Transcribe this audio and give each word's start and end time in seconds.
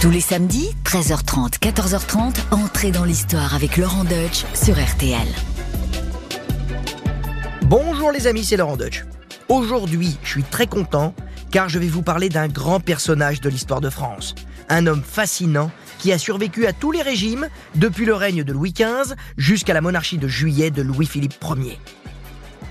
Tous 0.00 0.10
les 0.10 0.22
samedis, 0.22 0.70
13h30, 0.86 1.58
14h30, 1.58 2.36
entrez 2.52 2.90
dans 2.90 3.04
l'histoire 3.04 3.54
avec 3.54 3.76
Laurent 3.76 4.04
Deutsch 4.04 4.46
sur 4.54 4.74
RTL. 4.82 5.28
Bonjour 7.66 8.10
les 8.10 8.26
amis, 8.26 8.42
c'est 8.42 8.56
Laurent 8.56 8.78
Deutsch. 8.78 9.04
Aujourd'hui, 9.50 10.16
je 10.22 10.30
suis 10.30 10.42
très 10.42 10.66
content 10.66 11.14
car 11.50 11.68
je 11.68 11.78
vais 11.78 11.88
vous 11.88 12.00
parler 12.00 12.30
d'un 12.30 12.48
grand 12.48 12.80
personnage 12.80 13.42
de 13.42 13.50
l'histoire 13.50 13.82
de 13.82 13.90
France. 13.90 14.34
Un 14.70 14.86
homme 14.86 15.02
fascinant 15.02 15.70
qui 15.98 16.14
a 16.14 16.18
survécu 16.18 16.64
à 16.64 16.72
tous 16.72 16.92
les 16.92 17.02
régimes, 17.02 17.50
depuis 17.74 18.06
le 18.06 18.14
règne 18.14 18.42
de 18.42 18.54
Louis 18.54 18.72
XV 18.72 19.14
jusqu'à 19.36 19.74
la 19.74 19.82
monarchie 19.82 20.16
de 20.16 20.28
juillet 20.28 20.70
de 20.70 20.80
Louis-Philippe 20.80 21.34
Ier. 21.44 21.78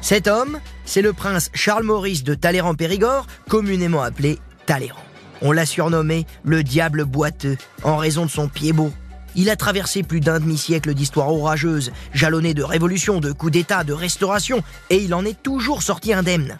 Cet 0.02 0.28
homme, 0.28 0.60
c'est 0.84 1.04
le 1.04 1.14
prince 1.14 1.52
Charles-Maurice 1.54 2.24
de 2.24 2.34
Talleyrand-Périgord, 2.34 3.28
communément 3.48 4.02
appelé 4.02 4.40
Talleyrand. 4.66 5.09
On 5.42 5.52
l'a 5.52 5.66
surnommé 5.66 6.26
le 6.44 6.64
diable 6.64 7.06
boiteux 7.06 7.58
en 7.84 7.98
raison 7.98 8.26
de 8.26 8.32
son 8.32 8.48
pied 8.48 8.74
beau. 8.74 8.92
Il 9.36 9.50
a 9.50 9.56
traversé 9.56 10.04
plus 10.04 10.20
d'un 10.20 10.40
demi-siècle 10.40 10.94
d'histoire 10.94 11.32
orageuse, 11.32 11.92
jalonné 12.14 12.54
de 12.54 12.64
révolutions, 12.64 13.20
de 13.20 13.32
coups 13.32 13.54
d'État, 13.54 13.84
de 13.84 13.94
restauration, 13.94 14.64
et 14.90 14.98
il 14.98 15.14
en 15.14 15.24
est 15.24 15.42
toujours 15.42 15.84
sorti 15.84 16.14
indemne. 16.14 16.58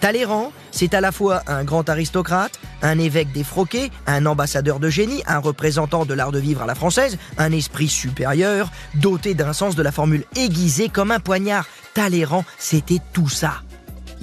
Talleyrand, 0.00 0.52
c'est 0.70 0.94
à 0.94 1.00
la 1.00 1.12
fois 1.12 1.42
un 1.46 1.64
grand 1.64 1.88
aristocrate, 1.88 2.60
un 2.82 2.98
évêque 2.98 3.32
défroqué, 3.32 3.90
un 4.06 4.26
ambassadeur 4.26 4.78
de 4.78 4.90
génie, 4.90 5.22
un 5.26 5.38
représentant 5.38 6.04
de 6.04 6.14
l'art 6.14 6.30
de 6.30 6.38
vivre 6.38 6.62
à 6.62 6.66
la 6.66 6.74
française, 6.74 7.18
un 7.38 7.52
esprit 7.52 7.88
supérieur, 7.88 8.70
doté 8.94 9.34
d'un 9.34 9.52
sens 9.52 9.76
de 9.76 9.82
la 9.82 9.92
formule 9.92 10.24
aiguisée 10.36 10.88
comme 10.88 11.10
un 11.10 11.20
poignard. 11.20 11.66
Talleyrand, 11.94 12.44
c'était 12.58 13.00
tout 13.12 13.28
ça. 13.28 13.63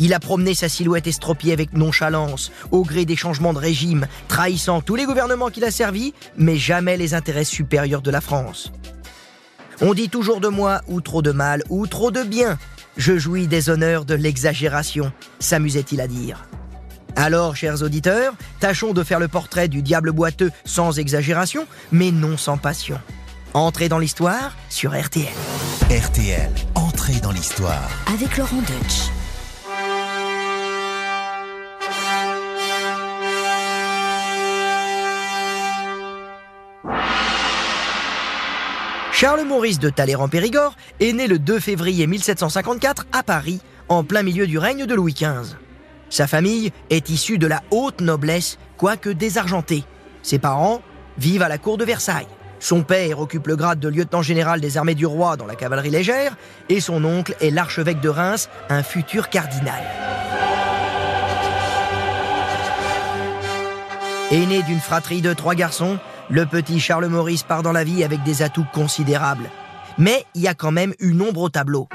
Il 0.04 0.16
a 0.16 0.20
promené 0.20 0.56
sa 0.56 0.68
silhouette 0.68 1.06
estropiée 1.06 1.54
avec 1.54 1.74
nonchalance, 1.74 2.52
au 2.72 2.82
gré 2.82 3.06
des 3.06 3.16
changements 3.16 3.54
de 3.54 3.60
régime, 3.60 4.08
trahissant 4.28 4.82
tous 4.82 4.96
les 4.96 5.06
gouvernements 5.06 5.50
qu'il 5.50 5.64
a 5.64 5.70
servis, 5.70 6.16
mais 6.36 6.56
jamais 6.56 6.98
les 6.98 7.14
intérêts 7.14 7.44
supérieurs 7.44 8.02
de 8.02 8.10
la 8.10 8.20
France. 8.20 8.72
On 9.80 9.94
dit 9.94 10.10
toujours 10.10 10.42
de 10.42 10.48
moi 10.48 10.82
ou 10.88 11.02
trop 11.02 11.22
de 11.22 11.32
mal 11.32 11.62
ou 11.70 11.86
trop 11.86 12.10
de 12.10 12.24
bien, 12.24 12.58
je 12.98 13.16
jouis 13.20 13.46
des 13.46 13.70
honneurs 13.70 14.04
de 14.04 14.16
l'exagération, 14.16 15.12
s'amusait-il 15.38 16.02
à 16.02 16.08
dire. 16.08 16.48
Alors, 17.16 17.56
chers 17.56 17.84
auditeurs, 17.84 18.34
tâchons 18.60 18.94
de 18.94 19.04
faire 19.04 19.20
le 19.20 19.28
portrait 19.28 19.68
du 19.68 19.84
diable 19.84 20.12
boiteux 20.12 20.52
sans 20.66 20.98
exagération, 20.98 21.68
mais 21.92 22.10
non 22.10 22.38
sans 22.38 22.58
passion. 22.58 23.00
Entrez 23.54 23.88
dans 23.88 24.00
l'histoire 24.00 24.56
sur 24.68 25.00
RTL. 25.00 25.28
RTL, 25.92 26.50
entrez 26.74 27.20
dans 27.22 27.32
l'histoire. 27.32 27.92
Avec 28.12 28.38
Laurent 28.38 28.62
Deutsch. 28.62 29.12
Charles-Maurice 39.22 39.78
de 39.78 39.92
Talleyrand-Périgord 39.92 40.76
est 41.00 41.14
né 41.14 41.28
le 41.28 41.38
2 41.38 41.60
février 41.60 42.08
1754 42.08 43.06
à 43.12 43.22
Paris, 43.22 43.62
en 43.88 44.04
plein 44.04 44.24
milieu 44.24 44.48
du 44.48 44.58
règne 44.58 44.88
de 44.88 44.96
Louis 44.96 45.14
XV. 45.14 45.58
Sa 46.10 46.26
famille 46.26 46.72
est 46.90 47.08
issue 47.12 47.38
de 47.38 47.46
la 47.46 47.62
haute 47.70 48.02
noblesse, 48.02 48.58
quoique 48.78 49.12
désargentée. 49.12 49.84
Ses 50.24 50.40
parents 50.40 50.82
vivent 51.20 51.44
à 51.44 51.50
la 51.50 51.60
cour 51.60 51.78
de 51.78 51.86
Versailles. 51.86 52.26
Son 52.60 52.82
père 52.82 53.20
occupe 53.20 53.46
le 53.46 53.56
grade 53.56 53.80
de 53.80 53.90
lieutenant 53.90 54.24
général 54.24 54.60
des 54.60 54.80
armées 54.80 54.96
du 54.96 55.06
roi 55.06 55.38
dans 55.38 55.46
la 55.46 55.54
cavalerie 55.54 55.92
légère, 55.92 56.36
et 56.70 56.80
son 56.80 57.06
oncle 57.06 57.36
est 57.42 57.52
l'archevêque 57.52 58.02
de 58.02 58.10
Reims, 58.10 58.50
un 58.70 58.82
futur 58.82 59.30
cardinal. 59.30 59.84
Aîné 64.32 64.64
d'une 64.64 64.80
fratrie 64.80 65.22
de 65.22 65.34
trois 65.34 65.54
garçons, 65.54 66.00
le 66.32 66.46
petit 66.46 66.80
Charles 66.80 67.08
Maurice 67.08 67.44
part 67.44 67.62
dans 67.62 67.74
la 67.74 67.84
vie 67.84 68.04
avec 68.04 68.24
des 68.24 68.42
atouts 68.42 68.66
considérables. 68.74 69.50
Mais 69.98 70.26
il 70.34 70.42
y 70.42 70.48
a 70.48 70.54
quand 70.54 70.72
même 70.72 70.94
une 71.00 71.22
ombre 71.22 71.42
au 71.42 71.50
tableau. 71.50 71.90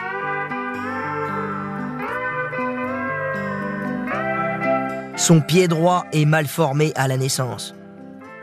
Son 5.16 5.40
pied 5.40 5.66
droit 5.66 6.04
est 6.12 6.26
mal 6.26 6.46
formé 6.46 6.92
à 6.94 7.08
la 7.08 7.16
naissance. 7.16 7.74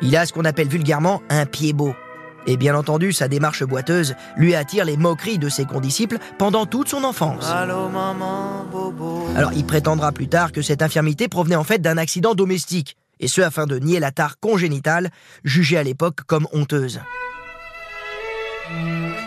Il 0.02 0.18
a 0.18 0.26
ce 0.26 0.34
qu'on 0.34 0.44
appelle 0.44 0.68
vulgairement 0.68 1.22
un 1.30 1.46
pied 1.46 1.72
beau. 1.72 1.94
Et 2.46 2.58
bien 2.58 2.76
entendu, 2.76 3.14
sa 3.14 3.28
démarche 3.28 3.64
boiteuse 3.64 4.16
lui 4.36 4.56
attire 4.56 4.84
les 4.84 4.98
moqueries 4.98 5.38
de 5.38 5.48
ses 5.48 5.66
condisciples 5.66 6.18
pendant 6.38 6.66
toute 6.66 6.90
son 6.90 7.04
enfance. 7.06 7.48
Alors 9.36 9.54
il 9.54 9.66
prétendra 9.66 10.12
plus 10.12 10.28
tard 10.28 10.52
que 10.52 10.62
cette 10.62 10.82
infirmité 10.82 11.28
provenait 11.28 11.56
en 11.56 11.64
fait 11.64 11.80
d'un 11.80 11.98
accident 11.98 12.34
domestique 12.34 12.98
et 13.24 13.28
ce 13.28 13.40
afin 13.40 13.66
de 13.66 13.80
nier 13.80 14.02
la 14.02 14.12
tare 14.12 14.38
congénitale, 14.38 15.10
jugée 15.46 15.78
à 15.78 15.84
l'époque 15.84 16.24
comme 16.28 16.46
honteuse. 16.52 17.00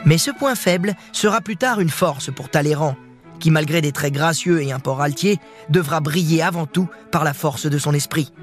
Mais 0.04 0.18
ce 0.18 0.30
point 0.30 0.54
faible 0.54 0.94
sera 1.12 1.40
plus 1.40 1.56
tard 1.56 1.80
une 1.80 1.88
force 1.88 2.30
pour 2.30 2.50
Talleyrand, 2.50 2.94
qui 3.40 3.50
malgré 3.50 3.80
des 3.80 3.92
traits 3.92 4.12
gracieux 4.12 4.62
et 4.62 4.70
un 4.70 4.80
port 4.80 5.00
altier, 5.00 5.38
devra 5.70 6.00
briller 6.00 6.42
avant 6.42 6.66
tout 6.66 6.88
par 7.10 7.24
la 7.24 7.32
force 7.32 7.64
de 7.66 7.78
son 7.78 7.94
esprit. 7.94 8.34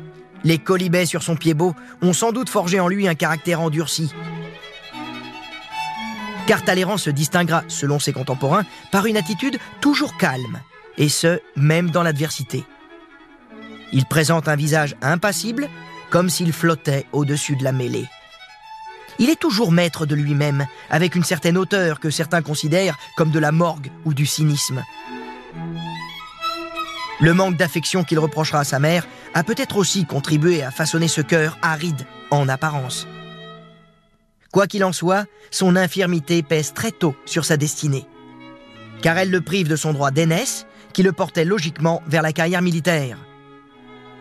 Les 0.44 0.58
colibets 0.58 1.06
sur 1.06 1.22
son 1.22 1.36
pied 1.36 1.54
beau 1.54 1.76
ont 2.02 2.14
sans 2.14 2.32
doute 2.32 2.50
forgé 2.50 2.80
en 2.80 2.88
lui 2.88 3.08
un 3.08 3.16
caractère 3.16 3.62
endurci. 3.62 4.12
Car 6.48 6.64
Talleyrand 6.64 6.98
se 6.98 7.12
distinguera, 7.12 7.64
selon 7.68 8.00
ses 8.00 8.12
contemporains, 8.12 8.66
par 8.92 9.06
une 9.06 9.18
attitude 9.18 9.60
toujours 9.82 10.18
calme, 10.18 10.62
et 10.98 11.10
ce, 11.10 11.40
même 11.56 11.92
dans 11.92 12.04
l'adversité. 12.04 12.66
Il 13.94 14.06
présente 14.06 14.48
un 14.48 14.56
visage 14.56 14.96
impassible, 15.02 15.70
comme 16.10 16.30
s'il 16.30 16.52
flottait 16.52 17.06
au-dessus 17.14 17.56
de 17.56 17.64
la 17.64 17.72
mêlée. 17.72 18.08
Il 19.20 19.30
est 19.30 19.40
toujours 19.40 19.72
maître 19.72 20.08
de 20.08 20.16
lui-même, 20.16 20.66
avec 20.90 21.16
une 21.16 21.24
certaine 21.24 21.58
hauteur 21.58 22.00
que 22.00 22.10
certains 22.10 22.42
considèrent 22.42 22.98
comme 23.16 23.30
de 23.30 23.40
la 23.40 23.52
morgue 23.52 23.92
ou 24.06 24.14
du 24.16 24.26
cynisme. 24.26 24.84
Le 27.22 27.34
manque 27.34 27.56
d'affection 27.56 28.04
qu'il 28.04 28.18
reprochera 28.18 28.62
à 28.62 28.64
sa 28.64 28.80
mère 28.80 29.08
a 29.36 29.44
peut-être 29.44 29.78
aussi 29.78 30.06
contribué 30.06 30.64
à 30.64 30.72
façonner 30.72 31.08
ce 31.08 31.22
cœur 31.22 31.58
aride 31.62 32.06
en 32.32 32.50
apparence. 32.50 33.08
Quoi 34.52 34.68
qu'il 34.68 34.84
en 34.84 34.92
soit, 34.92 35.26
son 35.52 35.76
infirmité 35.76 36.42
pèse 36.42 36.74
très 36.74 36.92
tôt 36.92 37.16
sur 37.26 37.46
sa 37.46 37.58
destinée. 37.58 38.08
Car 39.02 39.18
elle 39.18 39.30
le 39.30 39.42
prive 39.42 39.68
de 39.68 39.76
son 39.76 39.94
droit 39.94 40.12
d'aînesse, 40.12 40.66
qui 40.94 41.04
le 41.04 41.12
portait 41.12 41.46
logiquement 41.46 42.02
vers 42.08 42.22
la 42.22 42.34
carrière 42.34 42.62
militaire. 42.62 43.18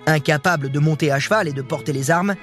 Incapable 0.06 0.70
de 0.70 0.78
monter 0.78 1.10
à 1.10 1.18
cheval 1.18 1.48
et 1.48 1.52
de 1.52 1.62
porter 1.62 1.92
les 1.92 2.10
armes, 2.10 2.34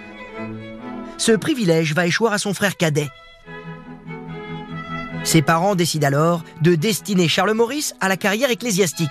ce 1.17 1.33
privilège 1.33 1.93
va 1.93 2.07
échoir 2.07 2.31
à 2.33 2.37
son 2.37 2.53
frère 2.53 2.77
cadet. 2.77 3.09
Ses 5.23 5.41
parents 5.41 5.75
décident 5.75 6.07
alors 6.07 6.43
de 6.61 6.75
destiner 6.75 7.27
Charles 7.27 7.53
Maurice 7.53 7.93
à 7.99 8.07
la 8.07 8.17
carrière 8.17 8.49
ecclésiastique. 8.49 9.09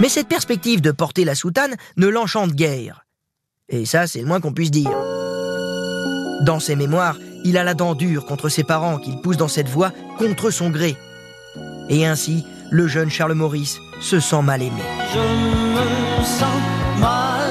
Mais 0.00 0.08
cette 0.08 0.28
perspective 0.28 0.80
de 0.80 0.90
porter 0.90 1.24
la 1.24 1.34
soutane 1.34 1.76
ne 1.96 2.08
l'enchante 2.08 2.52
guère. 2.52 3.06
Et 3.68 3.86
ça, 3.86 4.06
c'est 4.06 4.20
le 4.20 4.26
moins 4.26 4.40
qu'on 4.40 4.52
puisse 4.52 4.70
dire. 4.70 4.90
Dans 6.44 6.60
ses 6.60 6.76
mémoires, 6.76 7.16
il 7.44 7.56
a 7.56 7.64
la 7.64 7.74
dent 7.74 7.94
dure 7.94 8.26
contre 8.26 8.48
ses 8.48 8.64
parents 8.64 8.98
qu'il 8.98 9.20
pousse 9.20 9.36
dans 9.36 9.48
cette 9.48 9.68
voie 9.68 9.92
contre 10.18 10.50
son 10.50 10.70
gré. 10.70 10.96
Et 11.88 12.04
ainsi, 12.04 12.44
le 12.70 12.88
jeune 12.88 13.10
Charles 13.10 13.34
Maurice 13.34 13.78
se 14.00 14.18
sent 14.18 14.42
mal 14.42 14.62
aimé. 14.62 14.82
Je 15.12 15.18
me 15.18 16.24
sens 16.24 16.60
mal 16.98 17.50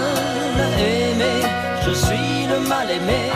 aimé, 0.78 1.48
je 1.86 1.92
suis 1.92 2.48
le 2.50 2.68
mal 2.68 2.92
aimé. 2.92 3.32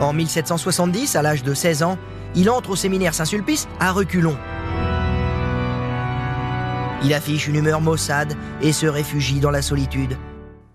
En 0.00 0.12
1770, 0.12 1.14
à 1.14 1.22
l'âge 1.22 1.44
de 1.44 1.54
16 1.54 1.84
ans, 1.84 1.98
il 2.34 2.50
entre 2.50 2.70
au 2.70 2.76
séminaire 2.76 3.14
Saint-Sulpice 3.14 3.68
à 3.78 3.92
reculons. 3.92 4.36
Il 7.04 7.14
affiche 7.14 7.46
une 7.46 7.56
humeur 7.56 7.80
maussade 7.80 8.34
et 8.60 8.72
se 8.72 8.86
réfugie 8.86 9.40
dans 9.40 9.50
la 9.50 9.62
solitude. 9.62 10.16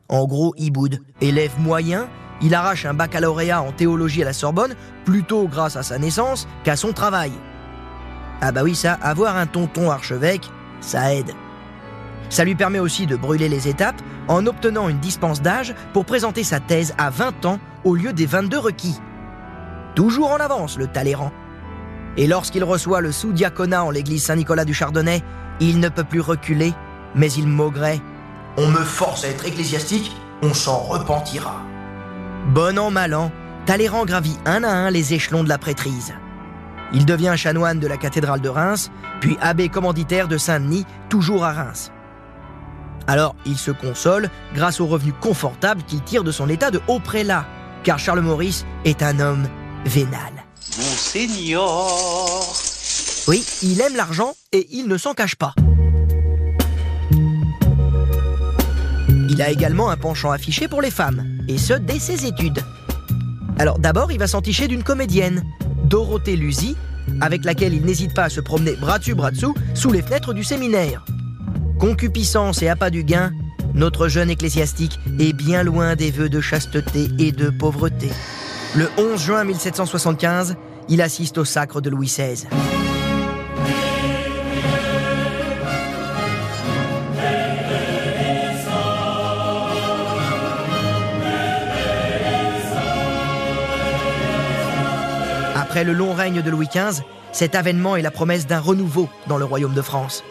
En 0.10 0.26
gros, 0.26 0.54
il 0.58 0.72
boude. 0.72 1.00
Élève 1.20 1.60
moyen, 1.60 2.08
il 2.42 2.56
arrache 2.56 2.86
un 2.86 2.94
baccalauréat 2.94 3.62
en 3.62 3.72
théologie 3.72 4.22
à 4.22 4.26
la 4.26 4.34
Sorbonne, 4.34 4.76
plutôt 5.04 5.48
grâce 5.48 5.76
à 5.76 5.84
sa 5.84 5.98
naissance 5.98 6.48
qu'à 6.64 6.76
son 6.76 6.94
travail. 6.94 7.32
Ah 8.42 8.52
bah 8.52 8.62
oui, 8.64 8.76
ça, 8.76 8.94
avoir 9.02 9.38
un 9.38 9.48
tonton 9.48 9.90
archevêque, 9.90 10.50
ça 10.80 11.14
aide. 11.14 11.34
Ça 12.30 12.44
lui 12.44 12.56
permet 12.56 12.80
aussi 12.80 13.08
de 13.08 13.16
brûler 13.16 13.50
les 13.50 13.68
étapes 13.68 14.02
en 14.28 14.46
obtenant 14.46 14.90
une 14.90 15.00
dispense 15.00 15.42
d'âge 15.42 15.74
pour 15.94 16.06
présenter 16.06 16.44
sa 16.44 16.60
thèse 16.60 16.94
à 16.98 17.10
20 17.10 17.46
ans 17.46 17.60
au 17.84 17.96
lieu 17.96 18.14
des 18.14 18.26
22 18.26 18.58
requis. 18.58 19.00
Toujours 19.96 20.32
en 20.32 20.38
avance, 20.38 20.78
le 20.78 20.88
Talleyrand. 20.88 21.32
Et 22.18 22.28
lorsqu'il 22.28 22.64
reçoit 22.64 23.02
le 23.02 23.12
sous-diaconat 23.12 23.84
en 23.84 23.92
l'église 23.92 24.24
Saint-Nicolas 24.24 24.66
du 24.66 24.74
Chardonnay, 24.74 25.24
il 25.60 25.80
ne 25.80 25.90
peut 25.90 26.04
plus 26.04 26.20
reculer, 26.20 26.74
mais 27.16 27.32
il 27.32 27.48
maugrait. 27.48 28.02
On 28.58 28.68
me 28.68 28.84
force 28.84 29.24
à 29.24 29.30
être 29.30 29.46
ecclésiastique, 29.46 30.16
on 30.42 30.54
s'en 30.54 30.78
repentira. 30.78 31.62
Bon 32.48 32.78
an, 32.78 32.92
mal 32.92 33.14
an, 33.14 33.32
Talleyrand 33.66 34.06
gravit 34.06 34.38
un 34.46 34.64
à 34.64 34.70
un 34.70 34.90
les 34.90 35.14
échelons 35.14 35.44
de 35.44 35.50
la 35.50 35.58
prêtrise. 35.58 36.14
Il 36.94 37.06
devient 37.06 37.34
chanoine 37.36 37.80
de 37.80 37.88
la 37.88 37.98
cathédrale 37.98 38.42
de 38.42 38.50
Reims, 38.50 38.92
puis 39.20 39.38
abbé 39.42 39.70
commanditaire 39.70 40.28
de 40.28 40.38
Saint-Denis, 40.38 40.86
toujours 41.10 41.44
à 41.44 41.54
Reims. 41.54 41.92
Alors, 43.08 43.36
il 43.46 43.58
se 43.58 43.72
console 43.72 44.30
grâce 44.54 44.82
aux 44.82 44.88
revenus 44.88 45.14
confortables 45.22 45.84
qu'il 45.84 46.02
tire 46.02 46.24
de 46.24 46.32
son 46.32 46.50
état 46.50 46.72
de 46.72 46.82
haut 46.88 47.00
prélat, 47.00 47.46
car 47.84 48.00
Charles 48.00 48.22
Maurice 48.22 48.66
est 48.86 49.02
un 49.02 49.20
homme 49.20 49.48
vénal. 49.86 50.34
Monseigneur 50.78 51.88
Oui, 53.28 53.46
il 53.64 53.80
aime 53.82 53.96
l'argent 53.96 54.34
et 54.52 54.68
il 54.72 54.88
ne 54.88 54.98
s'en 54.98 55.14
cache 55.14 55.36
pas. 55.36 55.54
Il 59.30 59.42
a 59.42 59.50
également 59.50 59.90
un 59.90 59.98
penchant 59.98 60.32
affiché 60.32 60.68
pour 60.68 60.82
les 60.82 60.92
femmes, 60.92 61.24
et 61.48 61.58
ce 61.58 61.74
dès 61.74 62.00
ses 62.00 62.26
études. 62.26 62.64
Alors 63.60 63.80
d'abord, 63.80 64.12
il 64.12 64.20
va 64.20 64.28
s'enticher 64.28 64.68
d'une 64.68 64.84
comédienne, 64.84 65.44
Dorothée 65.88 66.36
Luzy, 66.36 66.76
avec 67.22 67.46
laquelle 67.46 67.74
il 67.74 67.86
n'hésite 67.86 68.14
pas 68.14 68.26
à 68.26 68.30
se 68.30 68.42
promener 68.42 68.76
bras 68.76 69.00
dessus 69.00 69.16
bras 69.16 69.32
dessous 69.32 69.56
sous 69.74 69.92
les 69.92 70.02
fenêtres 70.02 70.34
du 70.34 70.44
séminaire. 70.44 71.06
Concupiscence 71.80 72.62
et 72.62 72.70
appât 72.70 72.90
du 72.90 73.04
gain, 73.04 73.32
notre 73.74 74.08
jeune 74.08 74.30
ecclésiastique 74.30 75.00
est 75.20 75.34
bien 75.34 75.64
loin 75.64 75.96
des 75.96 76.12
vœux 76.12 76.30
de 76.30 76.42
chasteté 76.42 77.10
et 77.20 77.32
de 77.32 77.50
pauvreté. 77.50 78.10
Le 78.76 78.90
11 78.98 79.22
juin 79.22 79.44
1775, 79.44 80.56
il 80.90 81.02
assiste 81.02 81.38
au 81.38 81.46
sacre 81.46 81.80
de 81.82 81.90
Louis 81.90 82.08
XVI. 82.08 82.48
Après 95.78 95.86
le 95.86 95.94
long 95.94 96.16
règne 96.16 96.42
de 96.42 96.50
Louis 96.50 96.70
XV, 96.74 97.04
cet 97.32 97.54
avènement 97.54 97.96
est 97.96 98.02
la 98.02 98.10
promesse 98.10 98.48
d'un 98.48 98.60
renouveau 98.60 99.08
dans 99.28 99.38
le 99.38 99.46
royaume 99.46 99.76
de 99.76 99.84
France. 99.84 100.24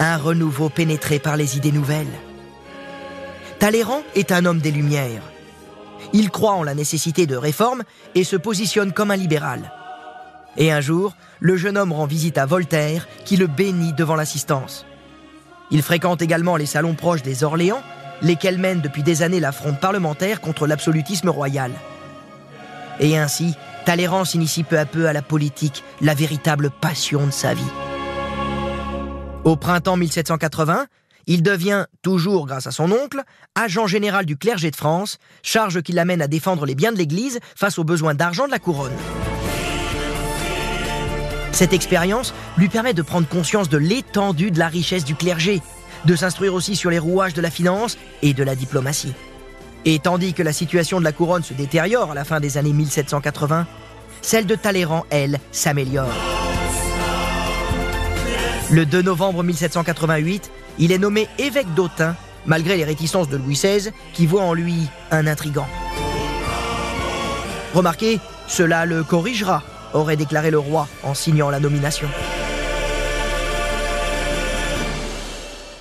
Un 0.00 0.16
renouveau 0.16 0.68
pénétré 0.68 1.20
par 1.20 1.36
les 1.36 1.56
idées 1.56 1.70
nouvelles. 1.70 2.10
Talleyrand 3.60 4.02
est 4.16 4.32
un 4.32 4.44
homme 4.44 4.58
des 4.58 4.72
Lumières. 4.72 5.22
Il 6.12 6.28
croit 6.28 6.54
en 6.54 6.64
la 6.64 6.74
nécessité 6.74 7.24
de 7.24 7.36
réformes 7.36 7.84
et 8.16 8.24
se 8.24 8.34
positionne 8.34 8.90
comme 8.90 9.12
un 9.12 9.16
libéral. 9.16 9.70
Et 10.56 10.72
un 10.72 10.80
jour, 10.80 11.14
le 11.38 11.56
jeune 11.56 11.78
homme 11.78 11.92
rend 11.92 12.06
visite 12.06 12.36
à 12.36 12.44
Voltaire, 12.44 13.06
qui 13.24 13.36
le 13.36 13.46
bénit 13.46 13.92
devant 13.92 14.16
l'assistance. 14.16 14.86
Il 15.70 15.82
fréquente 15.82 16.20
également 16.20 16.56
les 16.56 16.66
salons 16.66 16.94
proches 16.94 17.22
des 17.22 17.44
Orléans, 17.44 17.82
lesquels 18.22 18.58
mènent 18.58 18.80
depuis 18.80 19.04
des 19.04 19.22
années 19.22 19.38
la 19.38 19.52
fronde 19.52 19.78
parlementaire 19.78 20.40
contre 20.40 20.66
l'absolutisme 20.66 21.28
royal. 21.28 21.70
Et 22.98 23.16
ainsi, 23.16 23.54
Talleyrand 23.84 24.24
s'initie 24.24 24.64
peu 24.64 24.78
à 24.78 24.86
peu 24.86 25.06
à 25.06 25.12
la 25.12 25.20
politique, 25.20 25.84
la 26.00 26.14
véritable 26.14 26.70
passion 26.70 27.26
de 27.26 27.30
sa 27.32 27.52
vie. 27.52 27.62
Au 29.44 29.56
printemps 29.56 29.98
1780, 29.98 30.86
il 31.26 31.42
devient, 31.42 31.86
toujours 32.02 32.46
grâce 32.46 32.66
à 32.66 32.70
son 32.70 32.90
oncle, 32.92 33.22
agent 33.54 33.86
général 33.86 34.24
du 34.24 34.36
clergé 34.36 34.70
de 34.70 34.76
France, 34.76 35.18
charge 35.42 35.82
qui 35.82 35.92
l'amène 35.92 36.22
à 36.22 36.28
défendre 36.28 36.64
les 36.64 36.74
biens 36.74 36.92
de 36.92 36.98
l'Église 36.98 37.40
face 37.56 37.78
aux 37.78 37.84
besoins 37.84 38.14
d'argent 38.14 38.46
de 38.46 38.50
la 38.50 38.58
couronne. 38.58 38.92
Cette 41.52 41.72
expérience 41.72 42.34
lui 42.56 42.68
permet 42.68 42.94
de 42.94 43.02
prendre 43.02 43.28
conscience 43.28 43.68
de 43.68 43.78
l'étendue 43.78 44.50
de 44.50 44.58
la 44.58 44.68
richesse 44.68 45.04
du 45.04 45.14
clergé, 45.14 45.62
de 46.04 46.16
s'instruire 46.16 46.54
aussi 46.54 46.74
sur 46.74 46.90
les 46.90 46.98
rouages 46.98 47.34
de 47.34 47.40
la 47.40 47.50
finance 47.50 47.96
et 48.22 48.32
de 48.34 48.42
la 48.42 48.54
diplomatie. 48.54 49.14
Et 49.86 49.98
tandis 49.98 50.32
que 50.32 50.42
la 50.42 50.52
situation 50.52 50.98
de 50.98 51.04
la 51.04 51.12
couronne 51.12 51.42
se 51.42 51.52
détériore 51.52 52.12
à 52.12 52.14
la 52.14 52.24
fin 52.24 52.40
des 52.40 52.56
années 52.56 52.72
1780, 52.72 53.66
celle 54.22 54.46
de 54.46 54.54
Talleyrand, 54.54 55.04
elle, 55.10 55.38
s'améliore. 55.52 56.08
Le 58.70 58.86
2 58.86 59.02
novembre 59.02 59.42
1788, 59.42 60.50
il 60.78 60.90
est 60.90 60.98
nommé 60.98 61.28
évêque 61.38 61.72
d'Autun, 61.74 62.16
malgré 62.46 62.76
les 62.76 62.84
réticences 62.84 63.28
de 63.28 63.36
Louis 63.36 63.54
XVI, 63.54 63.90
qui 64.14 64.26
voit 64.26 64.42
en 64.42 64.54
lui 64.54 64.88
un 65.10 65.26
intrigant. 65.26 65.66
Remarquez, 67.74 68.20
cela 68.48 68.86
le 68.86 69.04
corrigera, 69.04 69.62
aurait 69.92 70.16
déclaré 70.16 70.50
le 70.50 70.58
roi 70.58 70.88
en 71.02 71.12
signant 71.12 71.50
la 71.50 71.60
nomination. 71.60 72.08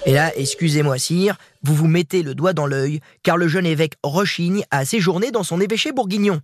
Et 0.06 0.14
là, 0.14 0.32
excusez-moi 0.36 0.98
sire, 0.98 1.38
vous 1.64 1.74
vous 1.74 1.88
mettez 1.88 2.24
le 2.24 2.36
doigt 2.36 2.54
dans 2.54 2.68
l'œil, 2.68 3.00
car 3.24 3.38
le 3.38 3.48
jeune 3.48 3.66
évêque 3.66 3.96
rechigne 4.04 4.64
à 4.70 4.84
séjourner 4.84 5.32
dans 5.32 5.44
son 5.44 5.62
évêché 5.62 5.94
bourguignon. 5.94 6.42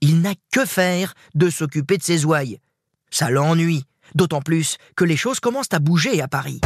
Il 0.00 0.22
n'a 0.22 0.32
que 0.50 0.64
faire 0.64 1.14
de 1.34 1.50
s'occuper 1.50 1.98
de 1.98 2.02
ses 2.02 2.24
ouailles. 2.24 2.58
Ça 3.10 3.30
l'ennuie, 3.30 3.84
d'autant 4.14 4.40
plus 4.40 4.78
que 4.96 5.04
les 5.04 5.16
choses 5.16 5.40
commencent 5.40 5.72
à 5.72 5.78
bouger 5.78 6.22
à 6.22 6.28
Paris. 6.28 6.60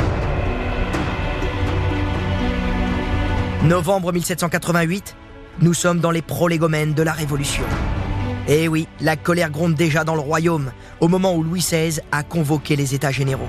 Novembre 3.65 4.13
1788, 4.13 5.17
nous 5.63 5.75
sommes 5.75 5.99
dans 5.99 6.11
les 6.13 6.23
prolégomènes 6.23 6.95
de 6.95 7.03
la 7.03 7.13
Révolution. 7.13 7.65
Eh 8.47 8.69
oui, 8.69 8.87
la 9.01 9.17
colère 9.17 9.51
gronde 9.51 9.75
déjà 9.75 10.05
dans 10.05 10.15
le 10.15 10.21
royaume, 10.21 10.71
au 11.01 11.09
moment 11.09 11.35
où 11.35 11.43
Louis 11.43 11.61
XVI 11.61 11.99
a 12.13 12.23
convoqué 12.23 12.77
les 12.77 12.95
États 12.95 13.11
généraux. 13.11 13.49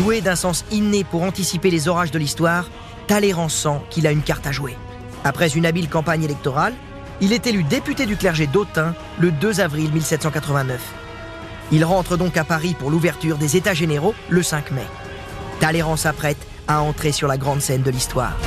Doué 0.00 0.22
d'un 0.22 0.34
sens 0.34 0.64
inné 0.70 1.04
pour 1.04 1.24
anticiper 1.24 1.70
les 1.70 1.86
orages 1.86 2.10
de 2.10 2.18
l'histoire, 2.18 2.70
Talleyrand 3.06 3.50
sent 3.50 3.82
qu'il 3.90 4.06
a 4.06 4.12
une 4.12 4.22
carte 4.22 4.46
à 4.46 4.50
jouer. 4.50 4.74
Après 5.24 5.50
une 5.50 5.66
habile 5.66 5.90
campagne 5.90 6.22
électorale, 6.22 6.72
il 7.20 7.34
est 7.34 7.46
élu 7.46 7.64
député 7.64 8.06
du 8.06 8.16
clergé 8.16 8.46
d'Autun 8.46 8.94
le 9.18 9.30
2 9.30 9.60
avril 9.60 9.92
1789. 9.92 10.80
Il 11.70 11.84
rentre 11.84 12.16
donc 12.16 12.38
à 12.38 12.44
Paris 12.44 12.74
pour 12.78 12.90
l'ouverture 12.90 13.36
des 13.36 13.58
États 13.58 13.74
généraux 13.74 14.14
le 14.30 14.42
5 14.42 14.70
mai. 14.70 14.86
Talleyrand 15.60 15.96
s'apprête 15.96 16.38
à 16.66 16.80
entrer 16.80 17.12
sur 17.12 17.28
la 17.28 17.36
grande 17.36 17.60
scène 17.60 17.82
de 17.82 17.90
l'histoire. 17.90 18.38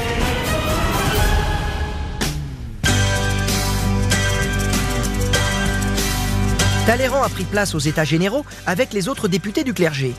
Talleyrand 6.88 7.22
a 7.22 7.30
pris 7.30 7.44
place 7.44 7.76
aux 7.76 7.80
États 7.80 8.06
généraux 8.06 8.44
avec 8.66 8.92
les 8.92 9.08
autres 9.08 9.28
députés 9.28 9.64
du 9.64 9.76
clergé. 9.76 10.16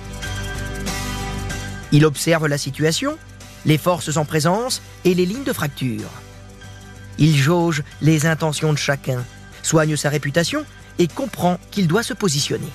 Il 1.95 2.05
observe 2.05 2.49
la 2.49 2.59
situation, 2.59 3.17
les 3.65 3.79
forces 3.79 4.17
en 4.17 4.25
présence 4.25 4.83
et 5.05 5.15
les 5.15 5.25
lignes 5.27 5.45
de 5.45 5.53
fracture. 5.53 6.11
Il 7.19 7.37
jauge 7.37 7.85
les 8.03 8.27
intentions 8.27 8.73
de 8.73 8.79
chacun, 8.79 9.23
soigne 9.63 9.97
sa 9.97 10.09
réputation 10.09 10.65
et 10.99 11.07
comprend 11.07 11.57
qu'il 11.71 11.87
doit 11.87 12.03
se 12.03 12.13
positionner. 12.13 12.67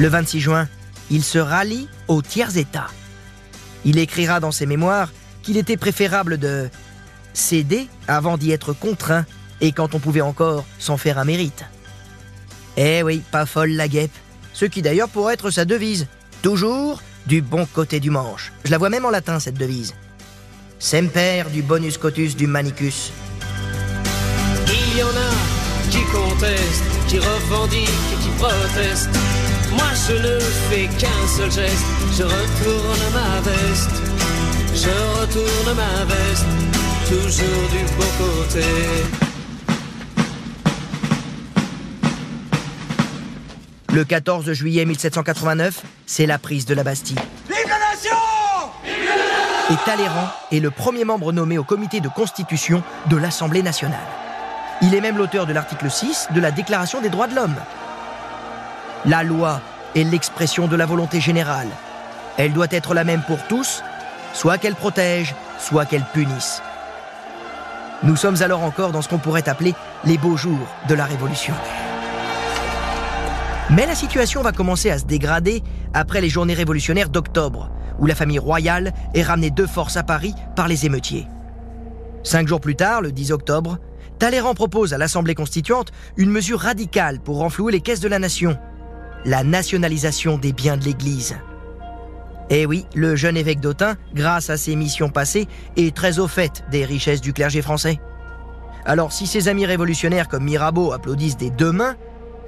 Le 0.00 0.08
26 0.08 0.40
juin, 0.40 0.68
il 1.08 1.22
se 1.22 1.38
rallie 1.38 1.86
aux 2.08 2.20
tiers 2.20 2.56
États. 2.56 2.88
Il 3.84 3.98
écrira 3.98 4.40
dans 4.40 4.50
ses 4.50 4.66
mémoires 4.66 5.12
qu'il 5.44 5.56
était 5.56 5.76
préférable 5.76 6.38
de 6.38 6.68
céder 7.32 7.86
avant 8.08 8.36
d'y 8.36 8.50
être 8.50 8.72
contraint 8.72 9.24
et 9.60 9.70
quand 9.70 9.94
on 9.94 10.00
pouvait 10.00 10.20
encore 10.20 10.64
s'en 10.80 10.96
faire 10.96 11.20
un 11.20 11.24
mérite. 11.24 11.64
Eh 12.76 13.04
oui, 13.04 13.22
pas 13.30 13.46
folle 13.46 13.70
la 13.70 13.86
guêpe. 13.86 14.10
Ce 14.52 14.64
qui 14.64 14.82
d'ailleurs 14.82 15.08
pourrait 15.08 15.34
être 15.34 15.52
sa 15.52 15.64
devise. 15.64 16.08
Toujours 16.42 17.00
du 17.26 17.42
bon 17.42 17.66
côté 17.66 18.00
du 18.00 18.10
manche. 18.10 18.52
Je 18.64 18.70
la 18.70 18.78
vois 18.78 18.90
même 18.90 19.04
en 19.04 19.10
latin, 19.10 19.40
cette 19.40 19.58
devise. 19.58 19.94
Semper 20.78 21.44
du 21.52 21.62
bonus 21.62 21.98
cotus 21.98 22.36
du 22.36 22.46
manicus. 22.46 23.12
Il 24.68 24.98
y 24.98 25.02
en 25.02 25.08
a 25.08 25.90
qui 25.90 26.02
contestent, 26.12 26.84
qui 27.08 27.18
revendiquent 27.18 27.88
et 28.12 28.22
qui 28.22 28.28
protestent. 28.38 29.10
Moi 29.72 29.90
je 30.06 30.12
ne 30.14 30.40
fais 30.68 30.86
qu'un 30.98 31.26
seul 31.36 31.50
geste, 31.50 31.84
je 32.16 32.22
retourne 32.22 33.04
ma 33.12 33.40
veste. 33.40 33.90
Je 34.74 35.20
retourne 35.20 35.76
ma 35.76 36.04
veste, 36.04 36.46
toujours 37.08 37.68
du 37.70 37.84
bon 37.96 38.10
côté. 38.18 39.23
Le 43.94 44.04
14 44.04 44.52
juillet 44.54 44.84
1789, 44.86 45.82
c'est 46.04 46.26
la 46.26 46.40
prise 46.40 46.66
de 46.66 46.74
la 46.74 46.82
Bastille. 46.82 47.16
Vive 47.46 47.68
la 47.68 47.92
nation 47.92 48.16
Et 49.70 49.76
Talleyrand 49.86 50.30
est 50.50 50.58
le 50.58 50.72
premier 50.72 51.04
membre 51.04 51.30
nommé 51.30 51.58
au 51.58 51.62
comité 51.62 52.00
de 52.00 52.08
constitution 52.08 52.82
de 53.08 53.16
l'Assemblée 53.16 53.62
nationale. 53.62 54.00
Il 54.82 54.96
est 54.96 55.00
même 55.00 55.16
l'auteur 55.16 55.46
de 55.46 55.52
l'article 55.52 55.88
6 55.88 56.30
de 56.34 56.40
la 56.40 56.50
Déclaration 56.50 57.00
des 57.00 57.08
droits 57.08 57.28
de 57.28 57.36
l'homme. 57.36 57.54
La 59.04 59.22
loi 59.22 59.60
est 59.94 60.02
l'expression 60.02 60.66
de 60.66 60.74
la 60.74 60.86
volonté 60.86 61.20
générale. 61.20 61.68
Elle 62.36 62.52
doit 62.52 62.66
être 62.72 62.94
la 62.94 63.04
même 63.04 63.22
pour 63.22 63.46
tous, 63.46 63.84
soit 64.32 64.58
qu'elle 64.58 64.74
protège, 64.74 65.36
soit 65.60 65.86
qu'elle 65.86 66.04
punisse. 66.12 66.62
Nous 68.02 68.16
sommes 68.16 68.42
alors 68.42 68.64
encore 68.64 68.90
dans 68.90 69.02
ce 69.02 69.08
qu'on 69.08 69.18
pourrait 69.18 69.48
appeler 69.48 69.72
les 70.04 70.18
beaux 70.18 70.36
jours 70.36 70.66
de 70.88 70.96
la 70.96 71.04
Révolution. 71.04 71.54
Mais 73.70 73.86
la 73.86 73.94
situation 73.94 74.42
va 74.42 74.52
commencer 74.52 74.90
à 74.90 74.98
se 74.98 75.04
dégrader 75.04 75.62
après 75.94 76.20
les 76.20 76.28
journées 76.28 76.54
révolutionnaires 76.54 77.08
d'octobre, 77.08 77.70
où 77.98 78.06
la 78.06 78.14
famille 78.14 78.38
royale 78.38 78.92
est 79.14 79.22
ramenée 79.22 79.50
de 79.50 79.66
force 79.66 79.96
à 79.96 80.02
Paris 80.02 80.34
par 80.54 80.68
les 80.68 80.84
émeutiers. 80.84 81.26
Cinq 82.22 82.46
jours 82.46 82.60
plus 82.60 82.76
tard, 82.76 83.00
le 83.00 83.10
10 83.10 83.32
octobre, 83.32 83.78
Talleyrand 84.18 84.54
propose 84.54 84.92
à 84.92 84.98
l'Assemblée 84.98 85.34
constituante 85.34 85.92
une 86.16 86.30
mesure 86.30 86.60
radicale 86.60 87.20
pour 87.20 87.38
renflouer 87.38 87.72
les 87.72 87.80
caisses 87.80 88.00
de 88.00 88.08
la 88.08 88.18
nation, 88.18 88.58
la 89.24 89.44
nationalisation 89.44 90.36
des 90.38 90.52
biens 90.52 90.76
de 90.76 90.84
l'Église. 90.84 91.36
Eh 92.50 92.66
oui, 92.66 92.84
le 92.94 93.16
jeune 93.16 93.36
évêque 93.36 93.60
d'Autun, 93.60 93.96
grâce 94.14 94.50
à 94.50 94.58
ses 94.58 94.76
missions 94.76 95.08
passées, 95.08 95.48
est 95.76 95.96
très 95.96 96.18
au 96.18 96.28
fait 96.28 96.64
des 96.70 96.84
richesses 96.84 97.22
du 97.22 97.32
clergé 97.32 97.62
français. 97.62 97.98
Alors 98.84 99.12
si 99.12 99.26
ses 99.26 99.48
amis 99.48 99.64
révolutionnaires 99.64 100.28
comme 100.28 100.44
Mirabeau 100.44 100.92
applaudissent 100.92 101.38
des 101.38 101.50
deux 101.50 101.72
mains, 101.72 101.96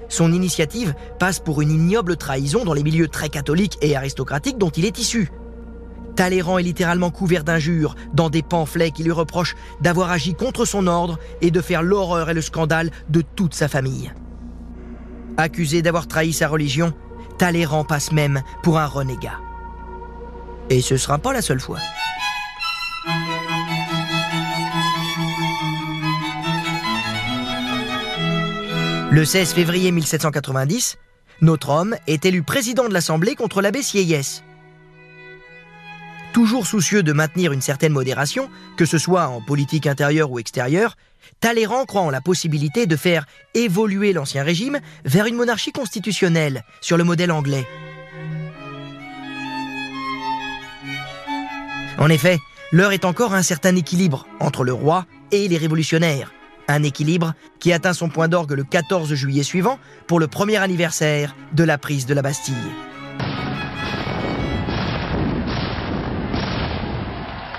son 0.09 0.33
initiative 0.33 0.95
passe 1.19 1.39
pour 1.39 1.63
une 1.63 1.71
ignoble 1.71 2.17
trahison 2.17 2.65
dans 2.65 2.75
les 2.75 2.83
milieux 2.83 3.09
très 3.09 3.29
catholiques 3.29 3.79
et 3.81 3.97
aristocratiques 3.97 4.59
dont 4.59 4.71
il 4.71 4.85
est 4.85 4.99
issu. 4.99 5.31
Talleyrand 6.15 6.59
est 6.59 6.63
littéralement 6.63 7.11
couvert 7.11 7.45
d'injures 7.45 7.95
dans 8.15 8.31
des 8.31 8.43
pamphlets 8.43 8.91
qui 8.91 9.05
lui 9.05 9.13
reprochent 9.13 9.55
d'avoir 9.81 10.11
agi 10.11 10.35
contre 10.35 10.65
son 10.65 10.87
ordre 10.87 11.19
et 11.43 11.51
de 11.51 11.61
faire 11.61 11.83
l'horreur 11.83 12.31
et 12.31 12.35
le 12.35 12.41
scandale 12.41 12.91
de 13.11 13.21
toute 13.21 13.55
sa 13.55 13.69
famille. 13.69 14.13
Accusé 15.37 15.83
d'avoir 15.83 16.09
trahi 16.09 16.33
sa 16.33 16.49
religion, 16.49 16.95
Talleyrand 17.39 17.85
passe 17.85 18.13
même 18.13 18.43
pour 18.63 18.79
un 18.79 18.87
renégat. 18.87 19.39
Et 20.71 20.81
ce 20.81 20.95
ne 20.95 20.99
sera 20.99 21.19
pas 21.19 21.35
la 21.35 21.43
seule 21.43 21.61
fois. 21.61 21.79
Le 29.11 29.25
16 29.25 29.53
février 29.55 29.93
1790, 29.93 30.99
notre 31.41 31.71
homme 31.71 31.97
est 32.09 32.25
élu 32.25 32.43
président 32.43 32.89
de 32.89 32.93
l'Assemblée 32.93 33.37
contre 33.37 33.63
l'abbé 33.63 33.81
Sieyès. 33.81 34.43
Toujours 36.33 36.67
soucieux 36.67 37.05
de 37.05 37.13
maintenir 37.13 37.53
une 37.53 37.63
certaine 37.63 37.93
modération, 37.93 38.51
que 38.77 38.85
ce 38.85 38.99
soit 38.99 39.29
en 39.29 39.41
politique 39.41 39.87
intérieure 39.87 40.31
ou 40.33 40.39
extérieure, 40.41 40.97
Talleyrand 41.41 41.85
croit 41.85 42.03
en 42.03 42.11
la 42.11 42.21
possibilité 42.21 42.87
de 42.87 42.97
faire 42.97 43.27
évoluer 43.55 44.13
l'ancien 44.13 44.43
régime 44.43 44.81
vers 45.05 45.27
une 45.27 45.37
monarchie 45.37 45.73
constitutionnelle, 45.73 46.65
sur 46.81 46.97
le 46.97 47.05
modèle 47.05 47.31
anglais. 47.31 47.67
En 51.99 52.09
effet, 52.11 52.39
l'heure 52.73 52.93
est 52.93 53.05
encore 53.05 53.35
un 53.35 53.43
certain 53.43 53.75
équilibre 53.77 54.27
entre 54.41 54.65
le 54.65 54.73
roi 54.73 55.07
et 55.31 55.47
les 55.49 55.57
révolutionnaires. 55.57 56.33
Un 56.69 56.83
équilibre 56.83 57.35
qui 57.61 57.73
atteint 57.73 57.93
son 57.93 58.09
point 58.09 58.29
d'orgue 58.29 58.53
le 58.53 58.65
14 58.65 59.15
juillet 59.15 59.43
suivant 59.43 59.79
pour 60.07 60.19
le 60.19 60.27
premier 60.27 60.57
anniversaire 60.57 61.37
de 61.53 61.65
la 61.65 61.79
prise 61.79 62.07
de 62.07 62.15
la 62.15 62.23
Bastille. 62.23 62.55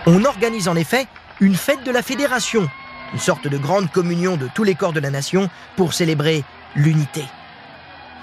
On 0.06 0.24
organise 0.24 0.68
en 0.68 0.76
effet 0.76 1.08
une 1.40 1.56
fête 1.56 1.84
de 1.84 1.92
la 1.92 2.02
Fédération, 2.02 2.68
une 3.14 3.20
sorte 3.20 3.48
de 3.48 3.58
grande 3.58 3.92
communion 3.92 4.38
de 4.38 4.48
tous 4.54 4.64
les 4.64 4.76
corps 4.76 4.94
de 4.94 5.00
la 5.00 5.10
nation 5.10 5.50
pour 5.76 5.94
célébrer 5.94 6.44
l'unité. 6.76 7.24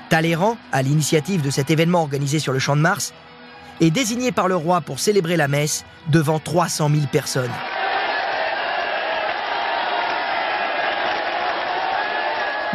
Talleyrand, 0.09 0.57
à 0.73 0.83
l'initiative 0.83 1.43
de 1.43 1.51
cet 1.51 1.71
événement 1.71 2.03
organisé 2.03 2.39
sur 2.39 2.53
le 2.53 2.59
Champ 2.59 2.77
de 2.77 2.81
Mars, 2.81 3.13
est 3.81 3.91
désigné 3.91 4.33
par 4.33 4.49
le 4.49 4.57
roi 4.57 4.81
pour 4.81 5.01
célébrer 5.01 5.37
la 5.37 5.49
messe 5.49 5.85
devant 6.09 6.39
300 6.39 6.91
000 6.91 7.07
personnes. 7.11 7.51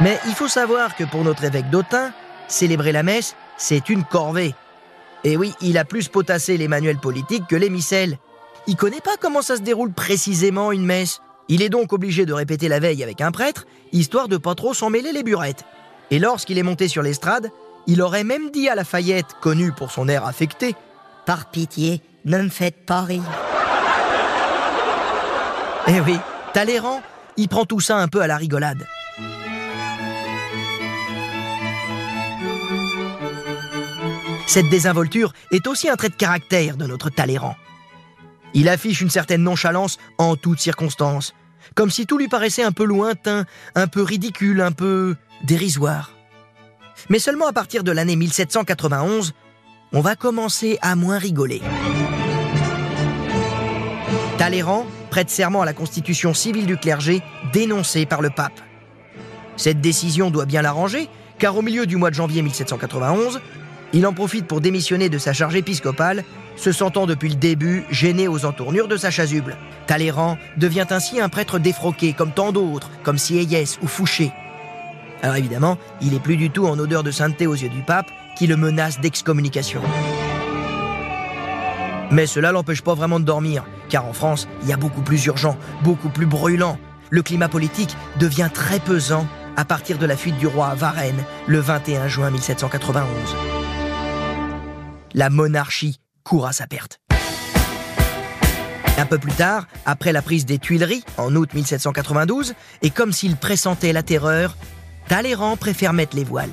Mais 0.01 0.18
il 0.27 0.34
faut 0.34 0.48
savoir 0.48 0.96
que 0.96 1.03
pour 1.03 1.24
notre 1.24 1.44
évêque 1.44 1.70
d'Autun, 1.70 2.13
célébrer 2.48 2.94
la 2.94 3.03
messe, 3.03 3.36
c'est 3.58 3.89
une 3.89 4.06
corvée. 4.06 4.56
Et 5.25 5.36
oui, 5.36 5.53
il 5.60 5.77
a 5.77 5.84
plus 5.84 6.08
potassé 6.08 6.56
les 6.56 6.70
manuels 6.70 7.00
politiques 7.00 7.48
que 7.48 7.58
les 7.58 7.70
missels. 7.70 8.18
Il 8.68 8.77
connaît 8.77 9.01
pas 9.01 9.18
comment 9.20 9.41
ça 9.41 9.58
se 9.58 9.62
déroule 9.62 9.91
précisément 9.91 10.72
une 10.72 10.86
messe. 10.86 11.20
Il 11.50 11.62
est 11.62 11.70
donc 11.70 11.91
obligé 11.91 12.25
de 12.25 12.32
répéter 12.32 12.70
la 12.70 12.79
veille 12.79 13.03
avec 13.03 13.20
un 13.20 13.32
prêtre, 13.32 13.65
histoire 13.91 14.29
de 14.29 14.38
pas 14.38 14.56
trop 14.56 14.74
s'en 14.74 14.89
mêler 14.89 15.12
les 15.12 15.24
burettes. 15.24 15.65
Et 16.12 16.20
lorsqu'il 16.20 16.58
est 16.58 16.63
monté 16.63 16.88
sur 16.88 17.01
l'estrade, 17.01 17.50
il 17.86 18.01
aurait 18.01 18.24
même 18.24 18.51
dit 18.51 18.70
à 18.70 18.75
Lafayette, 18.75 19.36
connu 19.41 19.74
pour 19.74 19.91
son 19.91 20.08
air 20.08 20.25
affecté, 20.25 20.75
Par 21.25 21.51
pitié, 21.51 22.01
ne 22.25 22.38
me 22.38 22.50
faites 22.50 22.86
pas 22.86 23.01
rire. 23.01 23.24
Eh 25.88 26.00
oui, 26.01 26.18
Talleyrand, 26.53 27.01
il 27.36 27.50
prend 27.50 27.65
tout 27.65 27.79
ça 27.79 27.98
un 27.98 28.08
peu 28.08 28.22
à 28.22 28.27
la 28.27 28.38
rigolade. 28.38 28.86
Cette 34.50 34.68
désinvolture 34.68 35.34
est 35.51 35.68
aussi 35.68 35.89
un 35.89 35.96
trait 35.96 36.10
de 36.10 36.15
caractère 36.15 36.75
de 36.75 36.88
notre 36.88 37.12
Talleyrand. 37.12 37.56
Il 38.56 38.68
affiche 38.68 39.00
une 39.00 39.12
certaine 39.12 39.44
nonchalance 39.44 40.00
en 40.18 40.36
toutes 40.36 40.58
circonstances, 40.58 41.36
comme 41.75 41.91
si 41.91 42.08
tout 42.08 42.18
lui 42.18 42.27
paraissait 42.27 42.63
un 42.63 42.72
peu 42.72 42.84
lointain, 42.84 43.46
un 43.75 43.86
peu 43.86 44.01
ridicule, 44.01 44.62
un 44.62 44.72
peu 44.72 45.15
dérisoire. 45.44 46.13
Mais 47.10 47.20
seulement 47.20 47.46
à 47.46 47.53
partir 47.53 47.84
de 47.84 47.91
l'année 47.91 48.15
1791, 48.15 49.34
on 49.94 50.01
va 50.01 50.15
commencer 50.15 50.79
à 50.82 50.96
moins 50.96 51.20
rigoler. 51.20 51.62
Talleyrand 54.39 54.88
prête 55.12 55.29
serment 55.29 55.62
à 55.62 55.65
la 55.65 55.74
constitution 55.74 56.34
civile 56.34 56.65
du 56.65 56.77
clergé 56.77 57.22
dénoncée 57.53 58.08
par 58.08 58.24
le 58.24 58.32
pape. 58.32 58.60
Cette 59.58 59.79
décision 59.79 60.32
doit 60.32 60.48
bien 60.48 60.63
l'arranger, 60.63 61.08
car 61.38 61.56
au 61.56 61.62
milieu 61.62 61.86
du 61.86 61.98
mois 61.98 62.10
de 62.10 62.15
janvier 62.15 62.41
1791, 62.41 63.39
il 63.93 64.05
en 64.05 64.13
profite 64.13 64.46
pour 64.46 64.62
démissionner 64.62 65.10
de 65.10 65.17
sa 65.17 65.34
charge 65.34 65.55
épiscopale, 65.55 66.24
se 66.55 66.72
sentant 66.72 67.05
depuis 67.05 67.29
le 67.29 67.36
début 67.36 67.86
gêné 67.89 68.27
aux 68.27 68.46
entournures 68.46 68.88
de 68.88 68.98
sa 68.98 69.12
chasuble. 69.12 69.58
Talleyrand 69.88 70.38
devient 70.58 70.86
ainsi 70.89 71.19
un 71.19 71.29
prêtre 71.29 71.58
défroqué, 71.58 72.13
comme 72.13 72.31
tant 72.31 72.51
d'autres, 72.51 72.89
comme 73.03 73.17
Sieyès 73.17 73.79
ou 73.81 73.88
Fouché. 73.88 74.31
Alors 75.22 75.36
évidemment, 75.36 75.77
il 76.01 76.13
est 76.13 76.19
plus 76.19 76.38
du 76.38 76.50
tout 76.50 76.67
en 76.67 76.77
odeur 76.77 77.03
de 77.03 77.12
sainteté 77.12 77.48
aux 77.48 77.55
yeux 77.55 77.69
du 77.69 77.81
pape, 77.81 78.08
qui 78.38 78.48
le 78.48 78.58
menace 78.58 79.00
d'excommunication. 79.00 79.81
Mais 82.12 82.25
cela 82.25 82.51
l'empêche 82.51 82.81
pas 82.81 82.93
vraiment 82.93 83.19
de 83.19 83.25
dormir, 83.25 83.65
car 83.89 84.05
en 84.05 84.13
France, 84.13 84.48
il 84.63 84.69
y 84.69 84.74
a 84.74 84.77
beaucoup 84.77 85.01
plus 85.01 85.25
urgent, 85.25 85.58
beaucoup 85.84 86.10
plus 86.10 86.25
brûlant. 86.25 86.77
Le 87.10 87.22
climat 87.22 87.50
politique 87.50 87.96
devient 88.19 88.50
très 88.53 88.79
pesant 88.79 89.27
à 89.58 89.65
partir 89.65 89.98
de 89.98 90.05
la 90.05 90.15
fuite 90.15 90.38
du 90.38 90.48
roi 90.48 90.67
à 90.67 90.75
Varennes 90.75 91.24
le 91.48 91.60
21 91.60 92.08
juin 92.08 92.31
1791. 92.31 93.59
La 95.16 95.32
monarchie 95.32 96.00
court 96.24 96.46
à 96.46 96.54
sa 96.54 96.68
perte. 96.68 97.00
Un 98.98 99.06
peu 99.08 99.18
plus 99.18 99.32
tard, 99.32 99.68
après 99.86 100.12
la 100.12 100.22
prise 100.22 100.46
des 100.46 100.60
Tuileries 100.60 101.04
en 101.18 101.36
août 101.36 101.54
1792, 101.54 102.54
et 102.84 102.92
comme 102.92 103.12
s'il 103.12 103.36
pressentait 103.36 103.94
la 103.94 104.04
terreur, 104.04 104.56
Talleyrand 105.08 105.58
préfère 105.58 105.94
mettre 105.94 106.16
les 106.16 106.24
voiles. 106.24 106.51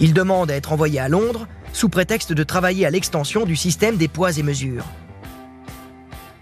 Il 0.00 0.12
demande 0.12 0.50
à 0.50 0.56
être 0.56 0.72
envoyé 0.72 1.00
à 1.00 1.08
Londres 1.08 1.46
sous 1.72 1.88
prétexte 1.88 2.32
de 2.32 2.42
travailler 2.42 2.84
à 2.84 2.90
l'extension 2.90 3.46
du 3.46 3.56
système 3.56 3.96
des 3.96 4.08
poids 4.08 4.36
et 4.36 4.42
mesures. 4.42 4.84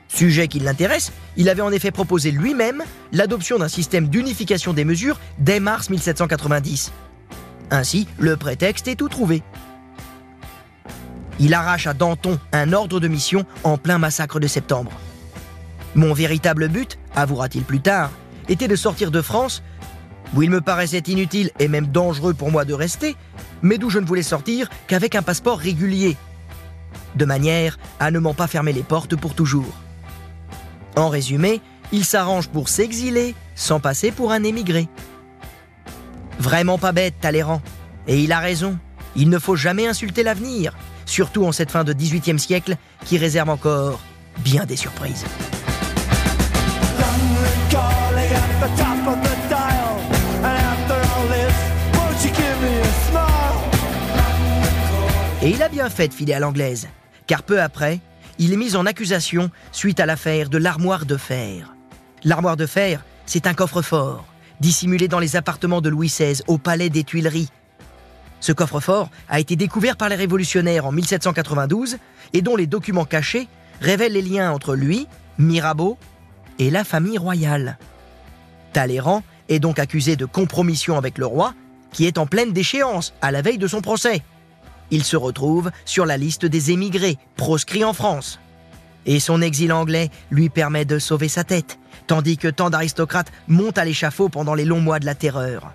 Sujet 0.09 0.49
qui 0.49 0.59
l'intéresse, 0.59 1.12
il 1.37 1.49
avait 1.49 1.62
en 1.62 1.71
effet 1.71 1.91
proposé 1.93 2.33
lui-même 2.33 2.83
l'adoption 3.12 3.59
d'un 3.59 3.69
système 3.69 4.09
d'unification 4.09 4.73
des 4.73 4.85
mesures 4.85 5.21
dès 5.39 5.61
mars 5.61 5.91
1790. 5.91 6.93
Ainsi, 7.71 8.09
le 8.19 8.37
prétexte 8.37 8.89
est 8.89 8.97
tout 8.97 9.09
trouvé. 9.09 9.43
Il 11.43 11.55
arrache 11.55 11.89
à 11.89 11.93
Danton 11.93 12.39
un 12.53 12.73
ordre 12.73 13.01
de 13.01 13.09
mission 13.09 13.45
en 13.65 13.77
plein 13.77 13.99
massacre 13.99 14.39
de 14.39 14.47
septembre. 14.47 14.93
Mon 15.97 16.13
véritable 16.13 16.69
but, 16.69 17.01
avouera-t-il 17.17 17.65
plus 17.65 17.81
tard, 17.81 18.13
était 18.49 18.69
de 18.69 18.77
sortir 18.77 19.11
de 19.11 19.21
France, 19.21 19.61
où 20.37 20.45
il 20.45 20.51
me 20.51 20.61
paraissait 20.61 21.01
inutile 21.01 21.51
et 21.59 21.67
même 21.67 21.89
dangereux 21.89 22.33
pour 22.33 22.53
moi 22.53 22.65
de 22.65 22.73
rester, 22.73 23.17
mais 23.61 23.77
d'où 23.77 23.91
je 23.91 23.99
ne 23.99 24.07
voulais 24.07 24.23
sortir 24.23 24.71
qu'avec 24.87 25.17
un 25.17 25.23
passeport 25.23 25.59
régulier, 25.59 26.17
de 27.17 27.25
manière 27.25 27.77
à 27.99 28.13
ne 28.13 28.21
m'en 28.21 28.35
pas 28.35 28.47
fermer 28.47 28.73
les 28.73 28.85
portes 28.85 29.17
pour 29.17 29.35
toujours. 29.35 29.75
En 30.95 31.09
résumé, 31.09 31.61
il 31.91 32.05
s'arrange 32.05 32.51
pour 32.51 32.69
s'exiler 32.69 33.35
sans 33.57 33.81
passer 33.81 34.13
pour 34.13 34.31
un 34.31 34.45
émigré. 34.45 34.89
Vraiment 36.39 36.79
pas 36.79 36.93
bête, 36.93 37.15
Talleyrand. 37.21 37.63
Et 38.07 38.23
il 38.23 38.31
a 38.31 38.39
raison, 38.39 38.79
il 39.17 39.29
ne 39.29 39.41
faut 39.41 39.57
jamais 39.57 39.89
insulter 39.89 40.23
l'avenir, 40.23 40.77
surtout 41.12 41.45
en 41.45 41.52
cette 41.52 41.71
fin 41.71 41.85
de 41.85 41.92
18e 41.92 42.38
siècle 42.38 42.76
qui 43.04 43.19
réserve 43.19 43.50
encore 43.50 44.00
bien 44.38 44.64
des 44.64 44.76
surprises. 44.76 45.25
Et 55.42 55.50
il 55.50 55.62
a 55.62 55.69
bien 55.69 55.90
fait 55.90 56.09
de 56.09 56.14
filer 56.14 56.35
à 56.35 56.40
l'anglaise, 56.40 56.88
car 57.26 57.42
peu 57.42 57.61
après, 57.61 58.00
il 58.38 58.52
est 58.52 58.57
mis 58.57 58.76
en 58.76 58.87
accusation 58.87 59.50
suite 59.73 60.00
à 60.00 60.07
l'affaire 60.07 60.49
de 60.49 60.57
l'armoire 60.57 61.04
de 61.04 61.16
fer. 61.16 61.75
L'armoire 62.25 62.57
de 62.57 62.64
fer, 62.64 63.04
c'est 63.26 63.47
un 63.47 63.54
coffre-fort, 63.54 64.25
dissimulé 64.61 65.09
dans 65.09 65.19
les 65.19 65.37
appartements 65.37 65.81
de 65.81 65.90
Louis 65.90 66.09
XVI 66.09 66.40
au 66.47 66.57
palais 66.57 66.88
des 66.88 67.04
Tuileries. 67.04 67.50
Ce 68.43 68.51
coffre-fort 68.51 69.09
a 69.29 69.39
été 69.39 69.55
découvert 69.55 69.97
par 69.97 70.09
les 70.09 70.17
révolutionnaires 70.17 70.85
en 70.85 70.93
1792 70.93 71.99
et 72.33 72.43
dont 72.43 72.57
les 72.57 72.67
documents 72.67 73.05
cachés 73.05 73.47
révèlent 73.81 74.15
les 74.15 74.21
liens 74.21 74.51
entre 74.51 74.75
lui, 74.75 75.07
Mirabeau 75.39 75.97
et 76.59 76.69
la 76.69 76.83
famille 76.83 77.19
royale. 77.19 77.79
Talleyrand 78.73 79.23
est 79.49 79.61
donc 79.61 79.79
accusé 79.79 80.17
de 80.17 80.27
compromission 80.27 80.99
avec 80.99 81.19
le 81.19 81.27
roi, 81.27 81.55
qui 81.93 82.05
est 82.05 82.19
en 82.19 82.27
pleine 82.27 82.53
déchéance 82.53 83.15
à 83.23 83.31
la 83.31 83.43
veille 83.43 83.59
de 83.59 83.69
son 83.69 83.81
procès. 83.81 84.23
Il 84.91 85.05
se 85.05 85.17
retrouve 85.17 85.71
sur 85.85 86.05
la 86.05 86.17
liste 86.17 86.45
des 86.45 86.73
émigrés 86.73 87.19
proscrits 87.37 87.85
en 87.85 87.93
France. 87.93 88.41
Et 89.07 89.21
son 89.21 89.41
exil 89.41 89.73
anglais 89.73 90.11
lui 90.33 90.49
permet 90.49 90.85
de 90.85 90.99
sauver 90.99 91.29
sa 91.29 91.45
tête, 91.45 91.79
tandis 92.09 92.39
que 92.39 92.49
tant 92.49 92.71
d'aristocrates 92.71 93.31
montent 93.47 93.79
à 93.79 93.85
l'échafaud 93.85 94.29
pendant 94.29 94.55
les 94.55 94.65
longs 94.65 94.81
mois 94.81 94.99
de 94.99 95.07
la 95.07 95.15
terreur. 95.15 95.73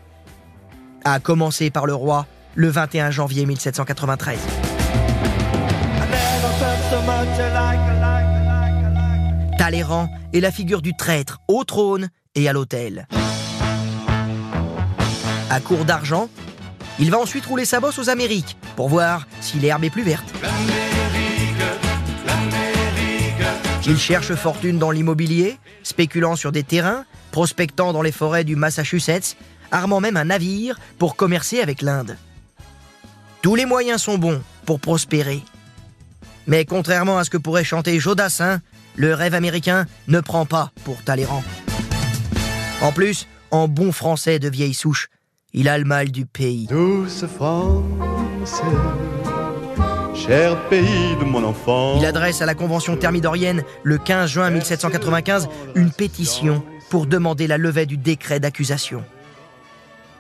À 1.06 1.22
commencer 1.22 1.70
par 1.70 1.86
le 1.86 1.94
roi, 1.94 2.26
le 2.58 2.70
21 2.70 3.12
janvier 3.12 3.46
1793. 3.46 4.40
Talleyrand 9.60 10.10
est 10.34 10.40
la 10.40 10.52
figure 10.52 10.82
du 10.82 10.98
traître 10.98 11.40
au 11.48 11.64
trône 11.64 12.10
et 12.34 12.50
à 12.50 12.54
l'autel. 12.54 13.08
À 15.52 15.60
court 15.60 15.86
d'argent, 15.86 16.30
il 17.00 17.12
va 17.12 17.20
ensuite 17.20 17.46
rouler 17.46 17.64
sa 17.64 17.80
bosse 17.80 18.00
aux 18.00 18.10
Amériques 18.10 18.58
pour 18.76 18.90
voir 18.90 19.28
si 19.40 19.60
l'herbe 19.60 19.84
est 19.84 19.92
plus 19.92 20.04
verte. 20.04 20.26
Il 23.86 24.00
cherche 24.00 24.34
fortune 24.34 24.80
dans 24.80 24.90
l'immobilier, 24.90 25.60
spéculant 25.84 26.36
sur 26.36 26.52
des 26.52 26.64
terrains, 26.64 27.06
prospectant 27.32 27.94
dans 27.94 28.02
les 28.02 28.12
forêts 28.12 28.44
du 28.44 28.56
Massachusetts, 28.56 29.38
armant 29.72 30.00
même 30.00 30.18
un 30.18 30.26
navire 30.26 30.80
pour 30.98 31.16
commercer 31.16 31.62
avec 31.62 31.84
l'Inde. 31.84 32.18
Tous 33.48 33.56
les 33.56 33.66
moyens 33.66 34.02
sont 34.02 34.18
bons 34.18 34.42
pour 34.66 34.82
prospérer. 34.82 35.42
Mais 36.48 36.66
contrairement 36.66 37.18
à 37.18 37.24
ce 37.24 37.30
que 37.30 37.38
pourrait 37.38 37.64
chanter 37.64 37.98
Jodassin, 37.98 38.60
le 38.98 39.14
rêve 39.14 39.34
américain 39.34 39.86
ne 40.10 40.20
prend 40.20 40.46
pas 40.46 40.74
pour 40.84 41.02
Talleyrand. 41.02 41.46
En 42.82 42.92
plus, 42.92 43.26
en 43.52 43.70
bon 43.70 43.94
français 43.94 44.40
de 44.40 44.50
vieille 44.50 44.74
souche, 44.74 45.08
il 45.54 45.70
a 45.70 45.78
le 45.78 45.86
mal 45.86 46.12
du 46.12 46.26
pays. 46.26 46.68
Douce 46.68 47.24
France, 47.38 48.62
cher 50.14 50.62
pays 50.68 51.16
de 51.18 51.24
mon 51.24 51.46
enfant. 51.46 51.98
Il 52.00 52.06
adresse 52.06 52.42
à 52.42 52.46
la 52.46 52.54
Convention 52.54 52.98
thermidorienne 52.98 53.64
le 53.84 53.98
15 53.98 54.30
juin 54.30 54.50
1795 54.50 55.48
une 55.74 55.92
pétition 55.92 56.66
pour 56.90 57.06
demander 57.06 57.48
la 57.48 57.58
levée 57.58 57.86
du 57.86 57.96
décret 57.96 58.42
d'accusation. 58.42 59.06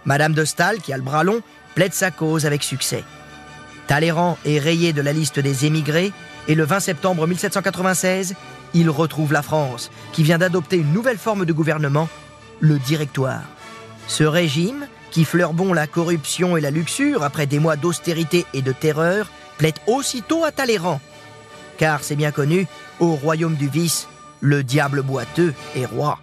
Madame 0.06 0.32
de 0.32 0.46
Staël, 0.46 0.78
qui 0.78 0.94
a 0.94 0.98
le 0.98 1.04
bras 1.04 1.26
long, 1.26 1.42
plaide 1.78 1.94
sa 1.94 2.10
cause 2.10 2.48
avec 2.48 2.64
succès. 2.64 3.04
Talleyrand 3.86 4.40
est 4.46 4.58
rayé 4.58 4.94
de 4.94 5.02
la 5.04 5.14
liste 5.14 5.40
des 5.40 5.68
émigrés 5.68 6.12
et 6.48 6.56
le 6.56 6.64
20 6.64 6.80
septembre 6.80 7.28
1796, 7.28 8.34
il 8.74 8.90
retrouve 8.90 9.32
la 9.32 9.44
France, 9.44 9.92
qui 10.12 10.24
vient 10.24 10.40
d'adopter 10.40 10.78
une 10.78 10.92
nouvelle 10.92 11.20
forme 11.20 11.46
de 11.46 11.54
gouvernement, 11.54 12.10
le 12.62 12.80
directoire. 12.80 13.44
Ce 14.08 14.24
régime, 14.24 14.88
qui 15.12 15.24
fleure 15.24 15.54
bon 15.54 15.72
la 15.72 15.86
corruption 15.86 16.58
et 16.58 16.62
la 16.62 16.72
luxure 16.72 17.22
après 17.22 17.46
des 17.46 17.60
mois 17.60 17.76
d'austérité 17.76 18.48
et 18.56 18.64
de 18.64 18.72
terreur, 18.72 19.30
plaît 19.60 19.76
aussitôt 19.86 20.46
à 20.46 20.52
Talleyrand. 20.52 21.00
Car 21.78 22.04
c'est 22.04 22.16
bien 22.16 22.32
connu, 22.32 22.66
au 23.00 23.12
royaume 23.12 23.56
du 23.56 23.70
vice, 23.70 24.08
le 24.42 24.64
diable 24.64 25.04
boiteux 25.04 25.54
est 25.76 25.86
roi. 25.86 26.18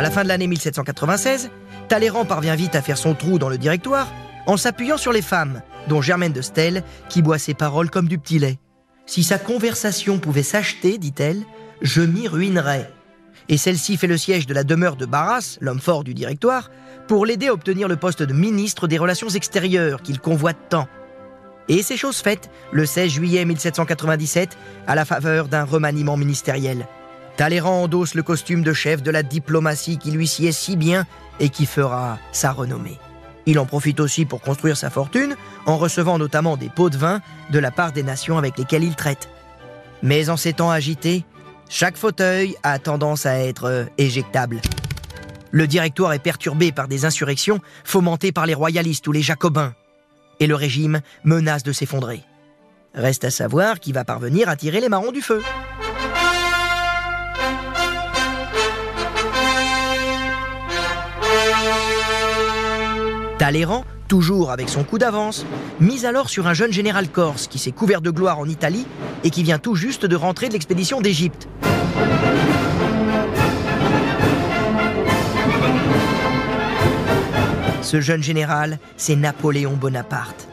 À 0.00 0.02
la 0.02 0.10
fin 0.10 0.22
de 0.22 0.28
l'année 0.28 0.46
1796, 0.46 1.50
Talleyrand 1.88 2.24
parvient 2.24 2.54
vite 2.54 2.74
à 2.74 2.80
faire 2.80 2.96
son 2.96 3.12
trou 3.12 3.38
dans 3.38 3.50
le 3.50 3.58
directoire 3.58 4.10
en 4.46 4.56
s'appuyant 4.56 4.96
sur 4.96 5.12
les 5.12 5.20
femmes, 5.20 5.60
dont 5.88 6.00
Germaine 6.00 6.32
de 6.32 6.40
Stel, 6.40 6.84
qui 7.10 7.20
boit 7.20 7.36
ses 7.36 7.52
paroles 7.52 7.90
comme 7.90 8.08
du 8.08 8.16
petit 8.16 8.38
lait. 8.38 8.58
Si 9.04 9.22
sa 9.22 9.38
conversation 9.38 10.18
pouvait 10.18 10.42
s'acheter, 10.42 10.96
dit-elle, 10.96 11.42
je 11.82 12.00
m'y 12.00 12.28
ruinerais. 12.28 12.90
Et 13.50 13.58
celle-ci 13.58 13.98
fait 13.98 14.06
le 14.06 14.16
siège 14.16 14.46
de 14.46 14.54
la 14.54 14.64
demeure 14.64 14.96
de 14.96 15.04
Barras, 15.04 15.58
l'homme 15.60 15.80
fort 15.80 16.02
du 16.02 16.14
directoire, 16.14 16.70
pour 17.06 17.26
l'aider 17.26 17.48
à 17.48 17.52
obtenir 17.52 17.86
le 17.86 17.96
poste 17.96 18.22
de 18.22 18.32
ministre 18.32 18.88
des 18.88 18.96
Relations 18.96 19.28
extérieures 19.28 20.00
qu'il 20.00 20.18
convoite 20.18 20.70
tant. 20.70 20.88
Et 21.68 21.82
c'est 21.82 21.98
chose 21.98 22.22
faite 22.22 22.48
le 22.72 22.86
16 22.86 23.10
juillet 23.10 23.44
1797 23.44 24.56
à 24.86 24.94
la 24.94 25.04
faveur 25.04 25.48
d'un 25.48 25.64
remaniement 25.64 26.16
ministériel. 26.16 26.86
Talleyrand 27.36 27.82
endosse 27.82 28.14
le 28.14 28.22
costume 28.22 28.62
de 28.62 28.72
chef 28.72 29.02
de 29.02 29.10
la 29.10 29.22
diplomatie 29.22 29.98
qui 29.98 30.10
lui 30.10 30.26
sied 30.26 30.52
si 30.52 30.76
bien 30.76 31.06
et 31.38 31.48
qui 31.48 31.66
fera 31.66 32.18
sa 32.32 32.52
renommée. 32.52 32.98
Il 33.46 33.58
en 33.58 33.66
profite 33.66 34.00
aussi 34.00 34.26
pour 34.26 34.42
construire 34.42 34.76
sa 34.76 34.90
fortune 34.90 35.36
en 35.66 35.76
recevant 35.76 36.18
notamment 36.18 36.56
des 36.56 36.68
pots 36.68 36.90
de 36.90 36.98
vin 36.98 37.20
de 37.50 37.58
la 37.58 37.70
part 37.70 37.92
des 37.92 38.02
nations 38.02 38.38
avec 38.38 38.58
lesquelles 38.58 38.84
il 38.84 38.94
traite. 38.94 39.28
Mais 40.02 40.28
en 40.30 40.36
ces 40.36 40.52
temps 40.52 40.70
agités, 40.70 41.24
chaque 41.68 41.96
fauteuil 41.96 42.56
a 42.62 42.78
tendance 42.78 43.26
à 43.26 43.38
être 43.38 43.64
euh, 43.64 43.84
éjectable. 43.96 44.60
Le 45.50 45.66
directoire 45.66 46.12
est 46.12 46.20
perturbé 46.20 46.72
par 46.72 46.88
des 46.88 47.04
insurrections 47.04 47.60
fomentées 47.84 48.32
par 48.32 48.46
les 48.46 48.54
royalistes 48.54 49.06
ou 49.08 49.12
les 49.12 49.22
jacobins, 49.22 49.74
et 50.38 50.46
le 50.46 50.54
régime 50.54 51.00
menace 51.24 51.62
de 51.62 51.72
s'effondrer. 51.72 52.22
Reste 52.94 53.24
à 53.24 53.30
savoir 53.30 53.80
qui 53.80 53.92
va 53.92 54.04
parvenir 54.04 54.48
à 54.48 54.56
tirer 54.56 54.80
les 54.80 54.88
marrons 54.88 55.12
du 55.12 55.22
feu. 55.22 55.42
Talleyrand, 63.40 63.86
toujours 64.06 64.50
avec 64.50 64.68
son 64.68 64.84
coup 64.84 64.98
d'avance, 64.98 65.46
mise 65.80 66.04
alors 66.04 66.28
sur 66.28 66.46
un 66.46 66.52
jeune 66.52 66.74
général 66.74 67.08
corse 67.08 67.46
qui 67.46 67.58
s'est 67.58 67.72
couvert 67.72 68.02
de 68.02 68.10
gloire 68.10 68.38
en 68.38 68.44
Italie 68.44 68.86
et 69.24 69.30
qui 69.30 69.42
vient 69.42 69.58
tout 69.58 69.74
juste 69.74 70.04
de 70.04 70.14
rentrer 70.14 70.48
de 70.48 70.52
l'expédition 70.52 71.00
d'Égypte. 71.00 71.48
Ce 77.80 78.02
jeune 78.02 78.22
général, 78.22 78.78
c'est 78.98 79.16
Napoléon 79.16 79.72
Bonaparte. 79.72 80.46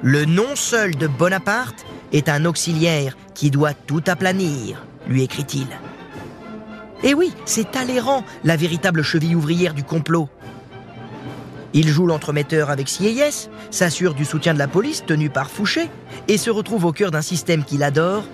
Le 0.00 0.24
nom 0.24 0.56
seul 0.56 0.96
de 0.96 1.08
Bonaparte 1.08 1.84
est 2.14 2.30
un 2.30 2.46
auxiliaire 2.46 3.18
qui 3.34 3.50
doit 3.50 3.74
tout 3.74 4.02
aplanir, 4.06 4.82
lui 5.06 5.24
écrit-il. 5.24 5.66
Et 7.02 7.12
oui, 7.12 7.34
c'est 7.44 7.70
Talleyrand, 7.70 8.24
la 8.44 8.56
véritable 8.56 9.02
cheville 9.02 9.36
ouvrière 9.36 9.74
du 9.74 9.84
complot. 9.84 10.30
Il 11.72 11.88
joue 11.88 12.06
l'entremetteur 12.06 12.70
avec 12.70 12.88
Sieyès, 12.88 13.48
s'assure 13.70 14.14
du 14.14 14.24
soutien 14.24 14.54
de 14.54 14.58
la 14.58 14.68
police 14.68 15.04
tenu 15.06 15.30
par 15.30 15.50
Fouché 15.50 15.88
et 16.26 16.36
se 16.36 16.50
retrouve 16.50 16.84
au 16.84 16.92
cœur 16.92 17.10
d'un 17.10 17.22
système 17.22 17.64
qu'il 17.64 17.84
adore, 17.84 18.24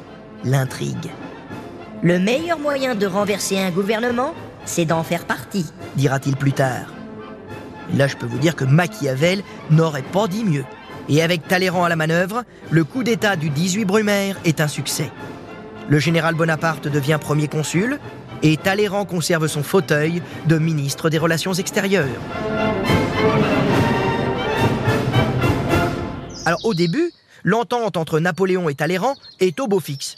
l'intrigue. 0.45 1.11
Le 2.03 2.19
meilleur 2.19 2.59
moyen 2.59 2.95
de 2.95 3.07
renverser 3.07 3.59
un 3.59 3.71
gouvernement, 3.71 4.35
c'est 4.65 4.85
d'en 4.85 5.03
faire 5.03 5.27
partie. 5.27 5.67
dira-t-il 5.97 6.37
plus 6.37 6.53
tard. 6.53 6.93
Là, 7.95 8.07
je 8.07 8.17
peux 8.17 8.27
vous 8.27 8.39
dire 8.39 8.57
que 8.57 8.65
Machiavel 8.65 9.43
n'aurait 9.71 10.03
pas 10.03 10.27
dit 10.27 10.45
mieux. 10.45 10.65
Et 11.09 11.23
avec 11.23 11.47
Talleyrand 11.47 11.85
à 11.85 11.89
la 11.89 11.97
manœuvre, 11.97 12.43
le 12.71 12.85
coup 12.85 13.05
d'État 13.05 13.37
du 13.37 13.49
18 13.51 13.85
Brumaire 13.85 14.37
est 14.45 14.61
un 14.61 14.69
succès. 14.69 15.11
Le 15.89 15.99
général 16.01 16.35
Bonaparte 16.35 16.89
devient 16.89 17.19
premier 17.21 17.47
consul 17.47 18.01
et 18.43 18.57
Talleyrand 18.57 19.05
conserve 19.05 19.47
son 19.47 19.63
fauteuil 19.63 20.23
de 20.47 20.59
ministre 20.59 21.11
des 21.11 21.19
Relations 21.19 21.55
extérieures. 21.55 22.09
Alors 26.45 26.65
au 26.65 26.75
début, 26.75 27.11
l'entente 27.45 27.97
entre 27.97 28.21
Napoléon 28.21 28.69
et 28.69 28.75
Talleyrand 28.75 29.15
est 29.41 29.59
au 29.61 29.67
beau 29.67 29.81
fixe. 29.81 30.17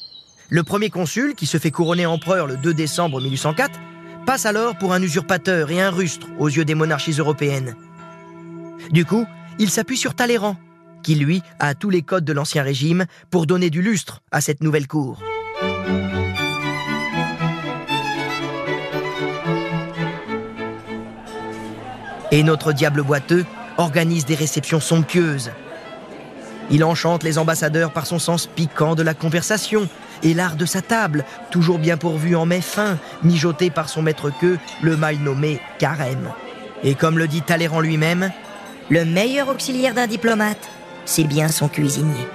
Le 0.50 0.62
premier 0.62 0.90
consul, 0.90 1.34
qui 1.34 1.46
se 1.46 1.58
fait 1.58 1.70
couronner 1.70 2.06
empereur 2.06 2.46
le 2.46 2.56
2 2.56 2.74
décembre 2.74 3.20
1804, 3.20 3.78
passe 4.26 4.46
alors 4.46 4.76
pour 4.76 4.92
un 4.92 5.02
usurpateur 5.02 5.70
et 5.70 5.80
un 5.80 5.90
rustre 5.90 6.26
aux 6.38 6.48
yeux 6.48 6.64
des 6.64 6.74
monarchies 6.74 7.12
européennes. 7.12 7.76
Du 8.90 9.04
coup, 9.04 9.26
il 9.58 9.70
s'appuie 9.70 9.96
sur 9.96 10.14
Talleyrand, 10.14 10.56
qui 11.02 11.14
lui 11.14 11.42
a 11.58 11.74
tous 11.74 11.90
les 11.90 12.02
codes 12.02 12.24
de 12.24 12.32
l'ancien 12.32 12.62
régime 12.62 13.06
pour 13.30 13.46
donner 13.46 13.70
du 13.70 13.82
lustre 13.82 14.22
à 14.30 14.40
cette 14.40 14.62
nouvelle 14.62 14.86
cour. 14.86 15.22
Et 22.30 22.42
notre 22.42 22.72
diable 22.72 23.02
boiteux 23.02 23.46
organise 23.78 24.26
des 24.26 24.34
réceptions 24.34 24.80
somptueuses. 24.80 25.50
Il 26.70 26.84
enchante 26.84 27.22
les 27.22 27.38
ambassadeurs 27.38 27.92
par 27.92 28.06
son 28.06 28.18
sens 28.18 28.46
piquant 28.46 28.94
de 28.94 29.02
la 29.02 29.14
conversation 29.14 29.88
et 30.22 30.34
l'art 30.34 30.56
de 30.56 30.66
sa 30.66 30.82
table, 30.82 31.24
toujours 31.50 31.78
bien 31.78 31.96
pourvu 31.96 32.36
en 32.36 32.44
mets 32.44 32.60
fins, 32.60 32.98
mijoté 33.22 33.70
par 33.70 33.88
son 33.88 34.02
maître 34.02 34.30
queue, 34.30 34.58
le 34.82 34.96
mal 34.96 35.16
nommé 35.16 35.60
carême. 35.78 36.30
Et 36.82 36.94
comme 36.94 37.18
le 37.18 37.28
dit 37.28 37.42
Talleyrand 37.42 37.80
lui-même, 37.80 38.30
Le 38.90 39.04
meilleur 39.04 39.48
auxiliaire 39.48 39.94
d'un 39.94 40.06
diplomate, 40.06 40.68
c'est 41.04 41.24
bien 41.24 41.48
son 41.48 41.68
cuisinier. 41.68 42.26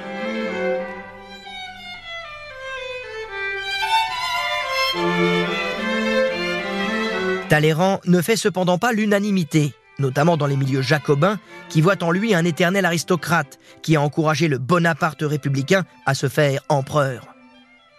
Talleyrand 7.49 7.99
ne 8.05 8.21
fait 8.21 8.35
cependant 8.35 8.77
pas 8.77 8.93
l'unanimité 8.93 9.73
notamment 9.99 10.37
dans 10.37 10.47
les 10.47 10.57
milieux 10.57 10.81
jacobins, 10.81 11.39
qui 11.69 11.81
voient 11.81 12.03
en 12.03 12.11
lui 12.11 12.33
un 12.33 12.45
éternel 12.45 12.85
aristocrate 12.85 13.59
qui 13.81 13.95
a 13.95 14.01
encouragé 14.01 14.47
le 14.47 14.57
Bonaparte 14.57 15.21
républicain 15.21 15.83
à 16.05 16.13
se 16.13 16.27
faire 16.27 16.61
empereur. 16.69 17.27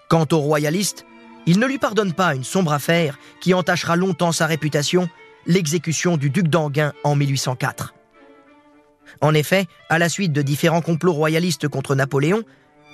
Quant 0.08 0.26
aux 0.32 0.38
royalistes, 0.38 1.06
ils 1.46 1.58
ne 1.58 1.66
lui 1.66 1.78
pardonnent 1.78 2.14
pas 2.14 2.34
une 2.34 2.44
sombre 2.44 2.72
affaire 2.72 3.18
qui 3.40 3.54
entachera 3.54 3.96
longtemps 3.96 4.32
sa 4.32 4.46
réputation, 4.46 5.08
l'exécution 5.46 6.16
du 6.16 6.30
duc 6.30 6.48
d'Anguin 6.48 6.92
en 7.04 7.16
1804. 7.16 7.94
En 9.20 9.34
effet, 9.34 9.66
à 9.88 9.98
la 9.98 10.08
suite 10.08 10.32
de 10.32 10.42
différents 10.42 10.80
complots 10.80 11.12
royalistes 11.12 11.68
contre 11.68 11.94
Napoléon, 11.94 12.42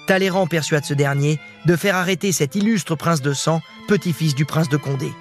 Talleyrand 0.07 0.47
persuade 0.47 0.85
ce 0.85 0.95
dernier 0.95 1.39
de 1.67 1.77
faire 1.77 1.95
arrêter 1.95 2.33
cet 2.33 2.57
illustre 2.57 2.97
prince 2.97 3.23
de 3.23 3.33
sang, 3.33 3.61
petit-fils 3.87 4.35
du 4.35 4.45
prince 4.45 4.69
de 4.69 4.77
Condé. 4.77 5.13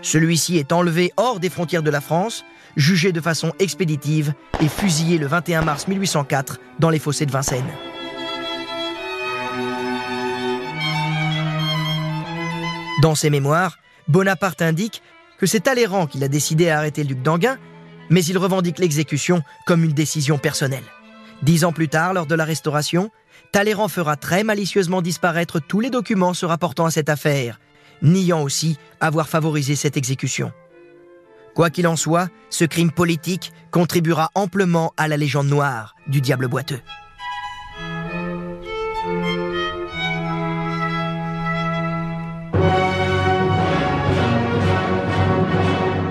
Celui-ci 0.00 0.56
est 0.56 0.72
enlevé 0.72 1.12
hors 1.16 1.40
des 1.40 1.50
frontières 1.50 1.82
de 1.82 1.90
la 1.90 2.00
France, 2.00 2.44
jugé 2.76 3.12
de 3.12 3.20
façon 3.20 3.52
expéditive 3.58 4.34
et 4.60 4.68
fusillé 4.68 5.18
le 5.18 5.26
21 5.26 5.62
mars 5.62 5.88
1804 5.88 6.58
dans 6.78 6.90
les 6.90 6.98
fossés 6.98 7.26
de 7.26 7.32
Vincennes. 7.32 7.64
Dans 13.02 13.14
ses 13.14 13.30
mémoires, 13.30 13.78
Bonaparte 14.08 14.62
indique 14.62 15.02
que 15.38 15.46
c'est 15.46 15.60
Talleyrand 15.60 16.06
qui 16.06 16.18
l'a 16.18 16.28
décidé 16.28 16.68
à 16.68 16.78
arrêter 16.78 17.02
le 17.02 17.08
duc 17.08 17.22
d'Anguin, 17.22 17.58
mais 18.10 18.24
il 18.24 18.38
revendique 18.38 18.78
l'exécution 18.78 19.42
comme 19.66 19.82
une 19.82 19.92
décision 19.92 20.38
personnelle. 20.38 20.84
Dix 21.42 21.64
ans 21.64 21.72
plus 21.72 21.88
tard, 21.88 22.14
lors 22.14 22.26
de 22.26 22.36
la 22.36 22.44
Restauration, 22.44 23.10
Talleyrand 23.50 23.88
fera 23.88 24.16
très 24.16 24.44
malicieusement 24.44 25.02
disparaître 25.02 25.58
tous 25.58 25.80
les 25.80 25.90
documents 25.90 26.34
se 26.34 26.46
rapportant 26.46 26.86
à 26.86 26.90
cette 26.92 27.08
affaire, 27.08 27.58
niant 28.02 28.42
aussi 28.42 28.78
avoir 29.00 29.28
favorisé 29.28 29.74
cette 29.74 29.96
exécution. 29.96 30.52
Quoi 31.54 31.68
qu'il 31.68 31.86
en 31.86 31.96
soit, 31.96 32.28
ce 32.48 32.64
crime 32.64 32.90
politique 32.90 33.52
contribuera 33.70 34.30
amplement 34.34 34.92
à 34.96 35.06
la 35.06 35.16
légende 35.18 35.48
noire 35.48 35.96
du 36.06 36.20
diable 36.20 36.48
boiteux. 36.48 36.80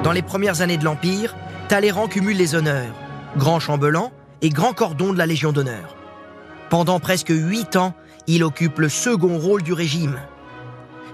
Dans 0.03 0.11
les 0.11 0.21
premières 0.21 0.61
années 0.61 0.77
de 0.77 0.83
l'Empire, 0.83 1.35
Talleyrand 1.69 2.07
cumule 2.07 2.37
les 2.37 2.53
honneurs, 2.53 2.93
grand 3.37 3.59
chambellan 3.59 4.11
et 4.41 4.49
grand 4.49 4.73
cordon 4.73 5.13
de 5.13 5.17
la 5.17 5.25
Légion 5.25 5.51
d'honneur. 5.53 5.95
Pendant 6.69 6.99
presque 6.99 7.29
huit 7.29 7.75
ans, 7.75 7.95
il 8.27 8.43
occupe 8.43 8.77
le 8.79 8.89
second 8.89 9.39
rôle 9.39 9.63
du 9.63 9.73
régime. 9.73 10.19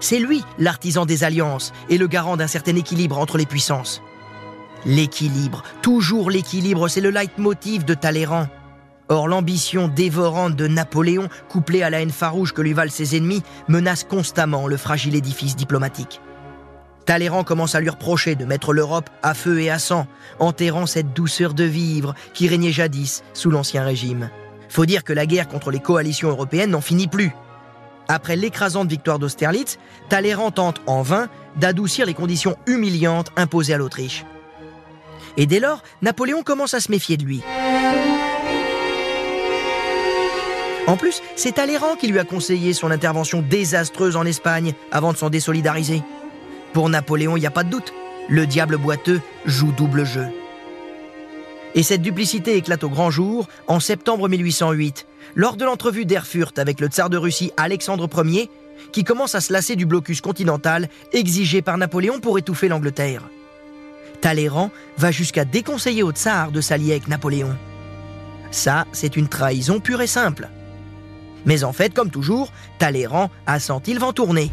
C'est 0.00 0.18
lui 0.18 0.42
l'artisan 0.58 1.06
des 1.06 1.24
alliances 1.24 1.72
et 1.88 1.98
le 1.98 2.06
garant 2.06 2.36
d'un 2.36 2.46
certain 2.46 2.76
équilibre 2.76 3.18
entre 3.18 3.38
les 3.38 3.46
puissances. 3.46 4.02
L'équilibre, 4.86 5.64
toujours 5.82 6.30
l'équilibre, 6.30 6.88
c'est 6.88 7.00
le 7.00 7.10
leitmotiv 7.10 7.84
de 7.84 7.94
Talleyrand. 7.94 8.46
Or, 9.08 9.26
l'ambition 9.26 9.88
dévorante 9.88 10.54
de 10.54 10.66
Napoléon, 10.68 11.28
couplée 11.48 11.82
à 11.82 11.90
la 11.90 12.00
haine 12.00 12.10
farouche 12.10 12.52
que 12.52 12.62
lui 12.62 12.74
valent 12.74 12.90
ses 12.90 13.16
ennemis, 13.16 13.42
menace 13.66 14.04
constamment 14.04 14.66
le 14.66 14.76
fragile 14.76 15.16
édifice 15.16 15.56
diplomatique. 15.56 16.20
Talleyrand 17.06 17.42
commence 17.42 17.74
à 17.74 17.80
lui 17.80 17.88
reprocher 17.88 18.34
de 18.34 18.44
mettre 18.44 18.74
l'Europe 18.74 19.08
à 19.22 19.32
feu 19.32 19.60
et 19.60 19.70
à 19.70 19.78
sang, 19.78 20.06
enterrant 20.38 20.84
cette 20.84 21.14
douceur 21.14 21.54
de 21.54 21.64
vivre 21.64 22.14
qui 22.34 22.48
régnait 22.48 22.70
jadis 22.70 23.24
sous 23.32 23.50
l'Ancien 23.50 23.82
Régime. 23.82 24.28
Faut 24.68 24.84
dire 24.84 25.04
que 25.04 25.14
la 25.14 25.24
guerre 25.24 25.48
contre 25.48 25.70
les 25.70 25.80
coalitions 25.80 26.28
européennes 26.28 26.72
n'en 26.72 26.82
finit 26.82 27.08
plus. 27.08 27.32
Après 28.08 28.36
l'écrasante 28.36 28.90
victoire 28.90 29.18
d'Austerlitz, 29.18 29.78
Talleyrand 30.10 30.50
tente 30.50 30.82
en 30.86 31.00
vain 31.00 31.28
d'adoucir 31.56 32.04
les 32.04 32.14
conditions 32.14 32.56
humiliantes 32.66 33.32
imposées 33.36 33.72
à 33.72 33.78
l'Autriche. 33.78 34.26
Et 35.38 35.46
dès 35.46 35.60
lors, 35.60 35.82
Napoléon 36.02 36.42
commence 36.42 36.74
à 36.74 36.80
se 36.80 36.90
méfier 36.90 37.16
de 37.16 37.24
lui. 37.24 37.40
En 40.88 40.96
plus, 40.96 41.22
c'est 41.36 41.52
Talleyrand 41.52 41.94
qui 41.94 42.08
lui 42.08 42.18
a 42.18 42.24
conseillé 42.24 42.72
son 42.72 42.90
intervention 42.90 43.40
désastreuse 43.40 44.16
en 44.16 44.26
Espagne 44.26 44.74
avant 44.90 45.12
de 45.12 45.16
s'en 45.16 45.30
désolidariser. 45.30 46.02
Pour 46.72 46.88
Napoléon, 46.88 47.36
il 47.36 47.40
n'y 47.40 47.46
a 47.46 47.52
pas 47.52 47.62
de 47.62 47.70
doute, 47.70 47.94
le 48.28 48.46
diable 48.46 48.78
boiteux 48.78 49.20
joue 49.46 49.70
double 49.70 50.04
jeu. 50.04 50.26
Et 51.76 51.84
cette 51.84 52.02
duplicité 52.02 52.56
éclate 52.56 52.82
au 52.82 52.88
grand 52.88 53.10
jour 53.10 53.46
en 53.68 53.78
septembre 53.78 54.28
1808, 54.28 55.06
lors 55.36 55.56
de 55.56 55.64
l'entrevue 55.64 56.04
d'Erfurt 56.04 56.58
avec 56.58 56.80
le 56.80 56.88
tsar 56.88 57.10
de 57.10 57.16
Russie 57.16 57.52
Alexandre 57.56 58.08
Ier, 58.24 58.50
qui 58.90 59.04
commence 59.04 59.36
à 59.36 59.40
se 59.40 59.52
lasser 59.52 59.76
du 59.76 59.86
blocus 59.86 60.20
continental 60.20 60.88
exigé 61.12 61.62
par 61.62 61.78
Napoléon 61.78 62.18
pour 62.18 62.38
étouffer 62.38 62.66
l'Angleterre. 62.66 63.22
Talleyrand 64.20 64.70
va 64.96 65.10
jusqu'à 65.10 65.44
déconseiller 65.44 66.02
au 66.02 66.12
tsar 66.12 66.50
de 66.50 66.60
s'allier 66.60 66.92
avec 66.92 67.08
Napoléon. 67.08 67.56
Ça, 68.50 68.86
c'est 68.92 69.16
une 69.16 69.28
trahison 69.28 69.80
pure 69.80 70.00
et 70.00 70.06
simple. 70.06 70.48
Mais 71.46 71.64
en 71.64 71.72
fait, 71.72 71.94
comme 71.94 72.10
toujours, 72.10 72.52
Talleyrand 72.78 73.30
a 73.46 73.60
senti 73.60 73.94
le 73.94 74.00
vent 74.00 74.12
tourner. 74.12 74.50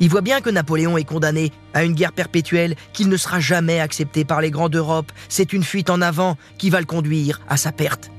Il 0.00 0.08
voit 0.08 0.20
bien 0.20 0.40
que 0.40 0.50
Napoléon 0.50 0.98
est 0.98 1.04
condamné 1.04 1.52
à 1.74 1.84
une 1.84 1.94
guerre 1.94 2.12
perpétuelle 2.12 2.74
qu'il 2.92 3.08
ne 3.08 3.16
sera 3.16 3.40
jamais 3.40 3.80
accepté 3.80 4.24
par 4.24 4.40
les 4.40 4.50
grands 4.50 4.68
d'Europe. 4.68 5.12
C'est 5.28 5.52
une 5.52 5.62
fuite 5.62 5.90
en 5.90 6.00
avant 6.00 6.36
qui 6.58 6.70
va 6.70 6.80
le 6.80 6.86
conduire 6.86 7.40
à 7.48 7.56
sa 7.56 7.72
perte. 7.72 8.10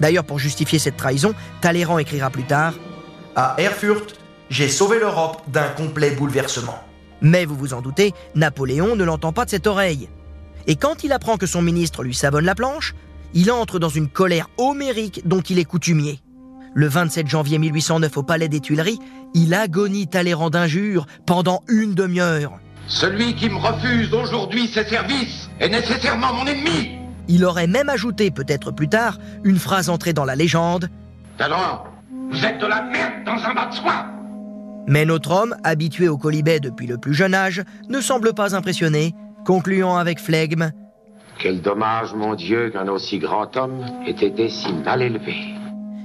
D'ailleurs, 0.00 0.24
pour 0.24 0.38
justifier 0.38 0.78
cette 0.78 0.96
trahison, 0.96 1.34
Talleyrand 1.60 1.98
écrira 1.98 2.30
plus 2.30 2.44
tard 2.44 2.74
À 3.34 3.56
Erfurt, 3.58 4.16
j'ai 4.50 4.68
sauvé 4.68 4.98
l'Europe 4.98 5.42
d'un 5.48 5.68
complet 5.68 6.10
bouleversement. 6.12 6.87
Mais 7.20 7.44
vous 7.44 7.56
vous 7.56 7.74
en 7.74 7.82
doutez, 7.82 8.12
Napoléon 8.34 8.96
ne 8.96 9.04
l'entend 9.04 9.32
pas 9.32 9.44
de 9.44 9.50
cette 9.50 9.66
oreille. 9.66 10.08
Et 10.66 10.76
quand 10.76 11.02
il 11.04 11.12
apprend 11.12 11.36
que 11.36 11.46
son 11.46 11.62
ministre 11.62 12.02
lui 12.02 12.14
savonne 12.14 12.44
la 12.44 12.54
planche, 12.54 12.94
il 13.34 13.50
entre 13.50 13.78
dans 13.78 13.88
une 13.88 14.08
colère 14.08 14.48
homérique 14.58 15.22
dont 15.26 15.40
il 15.40 15.58
est 15.58 15.64
coutumier. 15.64 16.20
Le 16.74 16.86
27 16.86 17.26
janvier 17.26 17.58
1809 17.58 18.16
au 18.16 18.22
Palais 18.22 18.48
des 18.48 18.60
Tuileries, 18.60 18.98
il 19.34 19.54
agonie 19.54 20.06
Talleyrand 20.06 20.50
d'injures 20.50 21.06
pendant 21.26 21.62
une 21.68 21.94
demi-heure. 21.94 22.58
Celui 22.86 23.34
qui 23.34 23.50
me 23.50 23.56
refuse 23.56 24.12
aujourd'hui 24.14 24.68
ses 24.68 24.84
services 24.84 25.50
est 25.60 25.68
nécessairement 25.68 26.32
mon 26.32 26.46
ennemi. 26.46 26.98
Il 27.28 27.44
aurait 27.44 27.66
même 27.66 27.90
ajouté, 27.90 28.30
peut-être 28.30 28.70
plus 28.70 28.88
tard, 28.88 29.18
une 29.44 29.58
phrase 29.58 29.90
entrée 29.90 30.14
dans 30.14 30.24
la 30.24 30.36
légende. 30.36 30.88
Talleyrand, 31.36 31.84
vous 32.30 32.44
êtes 32.44 32.58
de 32.58 32.66
la 32.66 32.82
merde 32.82 33.24
dans 33.26 33.42
un 33.44 33.54
bas 33.54 33.66
de 33.66 33.74
soie. 33.74 34.06
Mais 34.88 35.04
notre 35.04 35.32
homme, 35.32 35.54
habitué 35.64 36.08
au 36.08 36.16
colibet 36.16 36.60
depuis 36.60 36.86
le 36.86 36.96
plus 36.96 37.12
jeune 37.12 37.34
âge, 37.34 37.62
ne 37.90 38.00
semble 38.00 38.32
pas 38.32 38.56
impressionné, 38.56 39.14
concluant 39.44 39.98
avec 39.98 40.18
flegme 40.18 40.72
Quel 41.38 41.60
dommage, 41.60 42.14
mon 42.14 42.34
Dieu, 42.34 42.70
qu'un 42.70 42.88
aussi 42.88 43.18
grand 43.18 43.54
homme 43.58 43.84
ait 44.06 44.24
été 44.24 44.48
si 44.48 44.72
mal 44.72 45.02
élevé. 45.02 45.34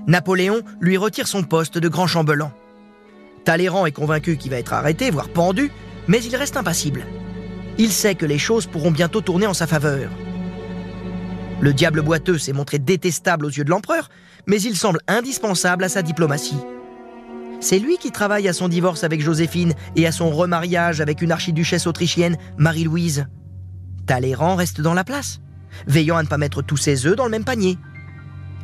Napoléon 0.06 0.62
lui 0.82 0.98
retire 0.98 1.30
son 1.30 1.44
poste 1.44 1.78
de 1.78 1.88
grand 1.88 2.08
chambellan. 2.08 2.52
Talleyrand 3.46 3.86
est 3.86 3.94
convaincu 3.94 4.36
qu'il 4.36 4.52
va 4.52 4.58
être 4.60 4.74
arrêté, 4.74 5.12
voire 5.12 5.30
pendu, 5.30 5.72
mais 6.10 6.22
il 6.22 6.36
reste 6.36 6.58
impassible. 6.58 7.06
Il 7.78 7.90
sait 7.90 8.16
que 8.16 8.26
les 8.26 8.38
choses 8.38 8.68
pourront 8.68 8.92
bientôt 8.92 9.22
tourner 9.22 9.48
en 9.48 9.54
sa 9.54 9.66
faveur. 9.66 10.10
Le 11.62 11.72
diable 11.72 12.02
boiteux 12.02 12.38
s'est 12.38 12.52
montré 12.52 12.80
détestable 12.80 13.46
aux 13.46 13.50
yeux 13.50 13.64
de 13.64 13.70
l'empereur, 13.70 14.10
mais 14.46 14.62
il 14.62 14.76
semble 14.76 15.00
indispensable 15.08 15.86
à 15.86 15.90
sa 15.90 16.02
diplomatie. 16.02 16.58
C'est 17.64 17.80
lui 17.80 17.98
qui 17.98 18.12
travaille 18.12 18.50
à 18.50 18.54
son 18.54 18.68
divorce 18.68 19.06
avec 19.06 19.22
Joséphine 19.22 19.74
et 19.96 20.06
à 20.06 20.12
son 20.12 20.30
remariage 20.32 21.00
avec 21.00 21.22
une 21.22 21.32
archiduchesse 21.32 21.88
autrichienne, 21.88 22.38
Marie-Louise. 22.58 23.26
Talleyrand 24.06 24.58
reste 24.58 24.82
dans 24.82 24.94
la 24.94 25.06
place, 25.06 25.40
veillant 25.88 26.18
à 26.18 26.24
ne 26.24 26.28
pas 26.28 26.38
mettre 26.38 26.62
tous 26.62 26.76
ses 26.76 27.08
œufs 27.08 27.16
dans 27.16 27.24
le 27.24 27.32
même 27.32 27.46
panier. 27.46 27.78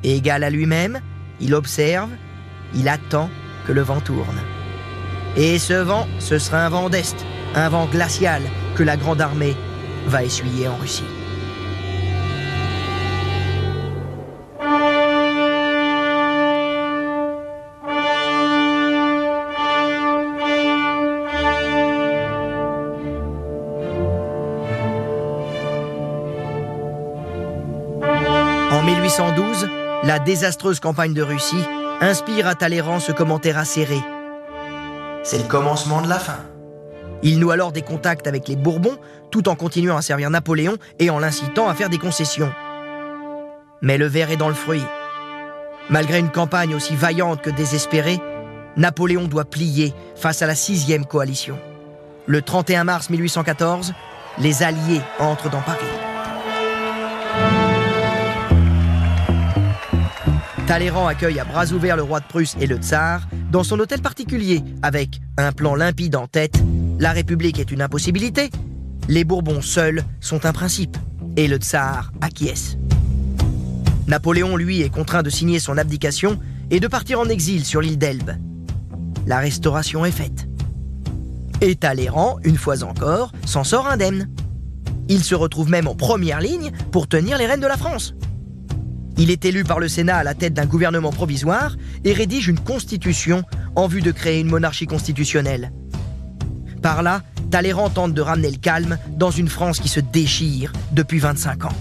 Égal 0.04 0.44
à 0.44 0.50
lui-même, 0.50 1.00
il 1.40 1.56
observe, 1.56 2.10
il 2.76 2.90
attend 2.90 3.30
que 3.66 3.72
le 3.72 3.80
vent 3.80 4.02
tourne. 4.02 4.42
Et 5.38 5.60
ce 5.60 5.76
vent, 5.76 6.06
ce 6.20 6.38
sera 6.38 6.66
un 6.66 6.70
vent 6.70 6.90
d'Est, 6.90 7.16
un 7.56 7.70
vent 7.70 7.86
glacial 7.86 8.42
que 8.76 8.84
la 8.84 8.98
grande 8.98 9.22
armée 9.22 9.56
va 10.08 10.26
essuyer 10.26 10.68
en 10.68 10.76
Russie. 10.76 11.06
La 30.20 30.26
désastreuse 30.26 30.82
campagne 30.82 31.14
de 31.14 31.22
Russie 31.22 31.64
inspire 32.02 32.46
à 32.46 32.54
Talleyrand 32.54 33.00
ce 33.00 33.14
commentaire 33.14 33.58
acéré. 33.58 34.00
C'est 35.24 35.38
le 35.38 35.46
commencement 35.46 36.02
de 36.02 36.10
la 36.10 36.20
fin. 36.20 36.40
Il 37.24 37.40
noue 37.40 37.52
alors 37.52 37.72
des 37.72 37.84
contacts 37.84 38.28
avec 38.28 38.50
les 38.50 38.58
Bourbons 38.58 38.98
tout 39.32 39.48
en 39.48 39.56
continuant 39.56 39.96
à 39.96 40.02
servir 40.02 40.30
Napoléon 40.30 40.76
et 41.00 41.10
en 41.10 41.20
l'incitant 41.20 41.70
à 41.70 41.74
faire 41.74 41.90
des 41.90 41.98
concessions. 41.98 42.52
Mais 43.82 43.98
le 43.98 44.08
verre 44.08 44.32
est 44.32 44.38
dans 44.38 44.50
le 44.50 44.54
fruit. 44.54 44.84
Malgré 45.90 46.20
une 46.20 46.32
campagne 46.32 46.76
aussi 46.76 46.96
vaillante 46.98 47.42
que 47.42 47.50
désespérée, 47.50 48.20
Napoléon 48.76 49.26
doit 49.26 49.46
plier 49.46 49.94
face 50.16 50.42
à 50.42 50.48
la 50.48 50.56
sixième 50.56 51.06
coalition. 51.06 51.58
Le 52.26 52.42
31 52.42 52.84
mars 52.84 53.10
1814, 53.10 53.94
les 54.38 54.64
Alliés 54.64 55.02
entrent 55.20 55.50
dans 55.50 55.62
Paris. 55.62 56.09
Talleyrand 60.70 61.08
accueille 61.08 61.40
à 61.40 61.46
bras 61.46 61.66
ouverts 61.72 61.96
le 61.96 62.04
roi 62.04 62.20
de 62.20 62.26
Prusse 62.26 62.56
et 62.62 62.68
le 62.68 62.78
tsar 62.78 63.28
dans 63.52 63.64
son 63.64 63.80
hôtel 63.80 64.04
particulier 64.04 64.64
avec 64.84 65.20
un 65.36 65.52
plan 65.52 65.74
limpide 65.74 66.16
en 66.16 66.28
tête. 66.28 66.62
La 67.00 67.12
République 67.12 67.58
est 67.58 67.72
une 67.72 67.82
impossibilité. 67.82 68.52
Les 69.08 69.24
Bourbons 69.24 69.64
seuls 69.64 70.04
sont 70.20 70.46
un 70.46 70.54
principe. 70.54 70.96
Et 71.38 71.48
le 71.48 71.58
tsar 71.58 72.12
acquiesce. 72.22 72.78
Napoléon, 74.06 74.58
lui, 74.58 74.82
est 74.82 74.92
contraint 74.92 75.24
de 75.24 75.32
signer 75.32 75.60
son 75.60 75.76
abdication 75.76 76.40
et 76.70 76.80
de 76.80 76.88
partir 76.88 77.20
en 77.20 77.30
exil 77.30 77.66
sur 77.66 77.82
l'île 77.82 77.98
d'Elbe. 77.98 78.34
La 79.26 79.40
restauration 79.40 80.06
est 80.06 80.12
faite. 80.12 80.48
Et 81.62 81.78
Talleyrand, 81.78 82.38
une 82.44 82.58
fois 82.58 82.84
encore, 82.84 83.32
s'en 83.44 83.64
sort 83.64 83.88
indemne. 83.88 84.30
Il 85.08 85.24
se 85.24 85.34
retrouve 85.34 85.72
même 85.72 85.88
en 85.88 85.96
première 85.96 86.42
ligne 86.42 86.70
pour 86.92 87.08
tenir 87.08 87.40
les 87.40 87.48
rênes 87.48 87.60
de 87.60 87.66
la 87.66 87.76
France. 87.76 88.14
Il 89.20 89.32
est 89.32 89.44
élu 89.44 89.66
par 89.66 89.82
le 89.82 89.90
Sénat 89.90 90.16
à 90.16 90.24
la 90.24 90.34
tête 90.34 90.54
d'un 90.54 90.66
gouvernement 90.66 91.12
provisoire 91.12 91.76
et 92.06 92.14
rédige 92.14 92.48
une 92.48 92.60
constitution 92.60 93.44
en 93.76 93.86
vue 93.86 94.02
de 94.02 94.14
créer 94.14 94.40
une 94.40 94.48
monarchie 94.48 94.88
constitutionnelle. 94.88 95.74
Par 96.82 97.04
là, 97.04 97.22
Talleyrand 97.52 97.90
tente 97.90 98.14
de 98.14 98.22
ramener 98.22 98.50
le 98.50 98.58
calme 98.58 98.98
dans 99.18 99.30
une 99.30 99.50
France 99.50 99.82
qui 99.82 99.90
se 99.90 100.00
déchire 100.00 100.72
depuis 100.94 101.20
25 101.20 101.66
ans. 101.66 101.76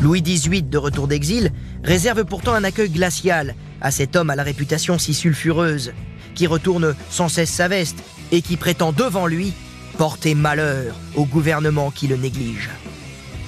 Louis 0.00 0.22
XVIII, 0.22 0.62
de 0.62 0.78
retour 0.78 1.06
d'exil, 1.06 1.52
réserve 1.84 2.24
pourtant 2.24 2.54
un 2.54 2.64
accueil 2.64 2.88
glacial 2.88 3.54
à 3.82 3.90
cet 3.90 4.16
homme 4.16 4.30
à 4.30 4.36
la 4.36 4.42
réputation 4.42 4.98
si 4.98 5.12
sulfureuse, 5.12 5.92
qui 6.34 6.46
retourne 6.46 6.94
sans 7.10 7.28
cesse 7.28 7.50
sa 7.50 7.68
veste 7.68 7.98
et 8.32 8.40
qui 8.40 8.56
prétend 8.56 8.92
devant 8.92 9.26
lui 9.26 9.52
porter 9.98 10.34
malheur 10.34 10.94
au 11.14 11.26
gouvernement 11.26 11.90
qui 11.90 12.06
le 12.06 12.16
néglige. 12.16 12.70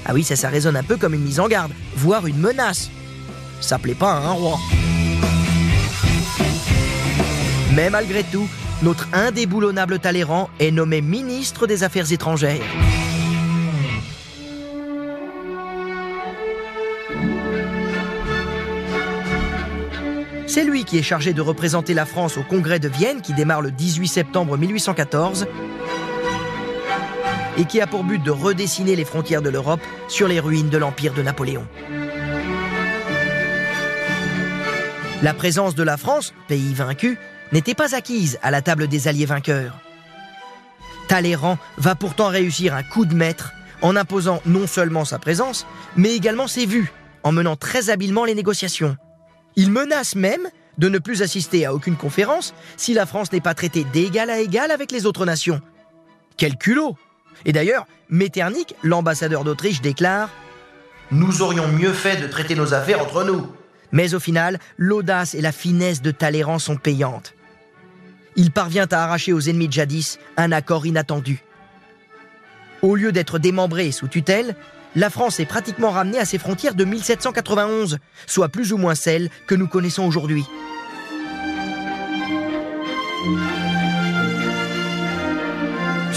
Ah 0.07 0.13
oui, 0.15 0.25
ça, 0.25 0.37
ça 0.37 0.49
résonne 0.49 0.77
un 0.77 0.83
peu 0.83 0.97
comme 0.97 1.15
une 1.15 1.23
mise 1.23 1.41
en 1.41 1.49
garde, 1.49 1.73
voire 1.95 2.27
une 2.27 2.39
menace. 2.39 2.91
Ça 3.61 3.79
plaît 3.79 3.95
pas 3.95 4.13
à 4.13 4.19
un 4.19 4.33
roi. 4.33 4.59
Mais 7.75 7.91
malgré 7.91 8.25
tout, 8.25 8.49
notre 8.83 9.07
indéboulonnable 9.13 9.99
Talleyrand 9.99 10.49
est 10.59 10.71
nommé 10.71 11.03
ministre 11.03 11.67
des 11.67 11.85
Affaires 11.85 12.11
étrangères. 12.11 12.63
C'est 20.47 20.65
lui 20.65 20.85
qui 20.85 20.99
est 20.99 21.03
chargé 21.03 21.33
de 21.33 21.41
représenter 21.41 21.95
la 21.95 22.05
France 22.05 22.37
au 22.37 22.43
Congrès 22.43 22.81
de 22.81 22.89
Vienne 22.89 23.21
qui 23.21 23.35
démarre 23.35 23.63
le 23.63 23.71
18 23.71 24.09
septembre 24.09 24.59
1814 24.59 25.47
et 27.57 27.65
qui 27.65 27.81
a 27.81 27.87
pour 27.87 28.05
but 28.05 28.23
de 28.23 28.31
redessiner 28.31 28.97
les 28.97 29.05
frontières 29.05 29.43
de 29.43 29.51
l'Europe 29.51 29.81
sur 30.09 30.29
les 30.29 30.41
ruines 30.41 30.71
de 30.71 30.79
l'Empire 30.79 31.15
de 31.15 31.23
Napoléon. 31.23 31.67
La 35.23 35.35
présence 35.35 35.75
de 35.75 35.83
la 35.83 35.97
France, 35.97 36.33
pays 36.49 36.73
vaincu, 36.73 37.19
n'était 37.53 37.75
pas 37.75 37.95
acquise 37.95 38.39
à 38.43 38.51
la 38.51 38.63
table 38.63 38.89
des 38.89 39.09
alliés 39.09 39.27
vainqueurs. 39.27 39.79
Talleyrand 41.09 41.59
va 41.77 41.95
pourtant 41.95 42.29
réussir 42.29 42.75
un 42.75 42.83
coup 42.83 43.05
de 43.05 43.15
maître 43.15 43.53
en 43.83 43.97
imposant 43.97 44.41
non 44.47 44.67
seulement 44.67 45.05
sa 45.05 45.19
présence, 45.19 45.67
mais 45.97 46.15
également 46.15 46.47
ses 46.47 46.67
vues, 46.67 46.93
en 47.23 47.33
menant 47.33 47.57
très 47.57 47.91
habilement 47.91 48.25
les 48.25 48.35
négociations. 48.35 48.97
Il 49.57 49.71
menace 49.71 50.15
même 50.15 50.49
de 50.79 50.89
ne 50.89 50.99
plus 50.99 51.23
assister 51.23 51.67
à 51.67 51.75
aucune 51.75 51.97
conférence 51.97 52.55
si 52.77 52.95
la 52.95 53.07
France 53.07 53.33
n'est 53.33 53.41
pas 53.41 53.55
traitée 53.55 53.85
d'égal 53.85 54.31
à 54.31 54.39
égal 54.39 54.71
avec 54.71 54.93
les 54.93 55.05
autres 55.05 55.27
nations. 55.27 55.61
Quel 56.37 56.57
culot 56.57 56.97
Et 57.45 57.53
d'ailleurs, 57.53 57.87
Metternich, 58.09 58.75
l'ambassadeur 58.83 59.45
d'Autriche, 59.45 59.81
déclare 59.81 60.31
Nous 61.11 61.43
aurions 61.43 61.69
mieux 61.69 61.93
fait 61.93 62.21
de 62.21 62.27
traiter 62.27 62.55
nos 62.55 62.75
affaires 62.75 63.01
entre 63.01 63.25
nous. 63.25 63.47
Mais 63.93 64.15
au 64.15 64.21
final, 64.21 64.59
l'audace 64.77 65.35
et 65.35 65.41
la 65.41 65.53
finesse 65.53 66.03
de 66.03 66.11
Talleyrand 66.11 66.59
sont 66.59 66.77
payantes. 66.77 67.35
Il 68.37 68.53
parvient 68.53 68.87
à 68.91 69.03
arracher 69.03 69.33
aux 69.33 69.41
ennemis 69.41 69.69
de 69.69 69.73
jadis 69.73 70.19
un 70.37 70.53
accord 70.53 70.87
inattendu. 70.87 71.43
Au 72.83 72.95
lieu 72.95 73.13
d'être 73.13 73.39
démembré 73.39 73.91
sous 73.91 74.09
tutelle, 74.09 74.55
la 74.97 75.11
France 75.11 75.41
est 75.41 75.47
pratiquement 75.47 75.91
ramenée 75.91 76.19
à 76.19 76.25
ses 76.25 76.39
frontières 76.39 76.75
de 76.75 76.85
1791, 76.85 77.99
soit 78.27 78.49
plus 78.49 78.73
ou 78.73 78.77
moins 78.77 78.95
celles 78.95 79.31
que 79.47 79.55
nous 79.55 79.69
connaissons 79.69 80.05
aujourd'hui. 80.05 80.45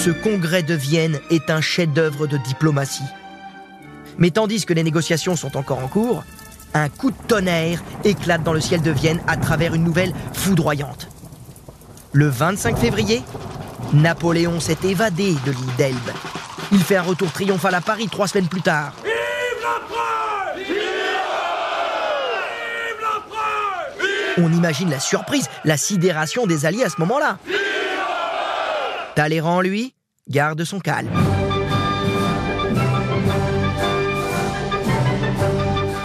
Ce 0.03 0.09
congrès 0.09 0.63
de 0.63 0.73
Vienne 0.73 1.21
est 1.29 1.49
un 1.49 1.61
chef-d'œuvre 1.61 2.27
de 2.27 2.35
diplomatie. 2.35 3.05
Mais 4.17 4.31
tandis 4.31 4.65
que 4.65 4.73
les 4.73 4.83
négociations 4.83 5.37
sont 5.37 5.55
encore 5.55 5.79
en 5.79 5.87
cours, 5.87 6.25
un 6.73 6.89
coup 6.89 7.11
de 7.11 7.15
tonnerre 7.29 7.81
éclate 8.03 8.43
dans 8.43 8.51
le 8.51 8.59
ciel 8.59 8.81
de 8.81 8.91
Vienne 8.91 9.21
à 9.27 9.37
travers 9.37 9.73
une 9.75 9.85
nouvelle 9.85 10.13
foudroyante. 10.33 11.07
Le 12.11 12.27
25 12.27 12.77
février, 12.77 13.21
Napoléon 13.93 14.59
s'est 14.59 14.79
évadé 14.83 15.35
de 15.45 15.51
l'île 15.51 15.75
d'Elbe. 15.77 16.11
Il 16.73 16.83
fait 16.83 16.97
un 16.97 17.01
retour 17.01 17.31
triomphal 17.31 17.73
à 17.73 17.79
Paris 17.79 18.09
trois 18.11 18.27
semaines 18.27 18.49
plus 18.49 18.61
tard. 18.61 18.93
On 24.37 24.51
imagine 24.51 24.89
la 24.89 24.99
surprise, 24.99 25.47
la 25.63 25.77
sidération 25.77 26.45
des 26.45 26.65
Alliés 26.65 26.83
à 26.83 26.89
ce 26.89 26.99
moment-là. 26.99 27.37
Talleyrand, 29.15 29.61
lui, 29.61 29.93
garde 30.27 30.63
son 30.63 30.79
calme. 30.79 31.09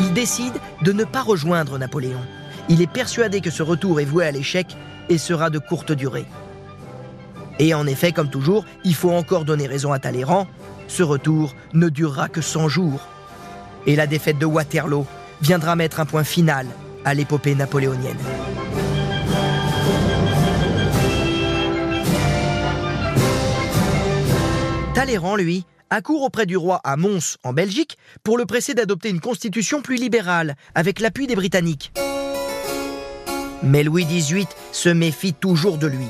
Il 0.01 0.13
décide 0.13 0.53
de 0.83 0.93
ne 0.93 1.05
pas 1.05 1.23
rejoindre 1.23 1.79
Napoléon. 1.79 2.21
Il 2.69 2.83
est 2.83 2.91
persuadé 2.91 3.41
que 3.41 3.51
ce 3.51 3.63
retour 3.63 4.01
est 4.01 4.05
voué 4.05 4.27
à 4.27 4.31
l'échec 4.31 4.77
et 5.09 5.17
sera 5.17 5.49
de 5.49 5.59
courte 5.59 5.93
durée. 5.93 6.27
Et 7.59 7.73
en 7.73 7.87
effet, 7.87 8.13
comme 8.13 8.29
toujours, 8.29 8.67
il 8.85 8.95
faut 8.95 9.11
encore 9.11 9.47
donner 9.47 9.67
raison 9.67 9.93
à 9.93 9.99
Talleyrand. 9.99 10.47
Ce 10.87 11.03
retour 11.03 11.55
ne 11.73 11.89
durera 11.89 12.29
que 12.29 12.43
100 12.43 12.69
jours. 12.69 13.01
Et 13.87 13.97
la 13.97 14.07
défaite 14.07 14.39
de 14.39 14.47
Waterloo 14.47 15.07
viendra 15.41 15.77
mettre 15.77 16.01
un 16.01 16.07
point 16.07 16.25
final 16.25 16.67
à 17.07 17.15
l'épopée 17.15 17.55
napoléonienne. 17.55 18.19
Talleyrand, 24.99 25.37
lui, 25.37 25.65
accourt 25.91 26.25
auprès 26.25 26.45
du 26.45 26.57
roi 26.57 26.81
à 26.83 26.97
Mons, 26.97 27.37
en 27.45 27.53
Belgique, 27.53 27.97
pour 28.25 28.37
le 28.37 28.47
presser 28.47 28.75
d'adopter 28.75 29.11
une 29.11 29.21
constitution 29.21 29.81
plus 29.81 29.95
libérale, 29.95 30.57
avec 30.75 30.99
l'appui 30.99 31.29
des 31.29 31.37
Britanniques. 31.37 31.93
Mais 33.63 33.85
Louis 33.85 34.05
XVIII 34.05 34.49
se 34.73 34.89
méfie 34.89 35.35
toujours 35.35 35.79
de 35.79 35.87
lui. 35.87 36.09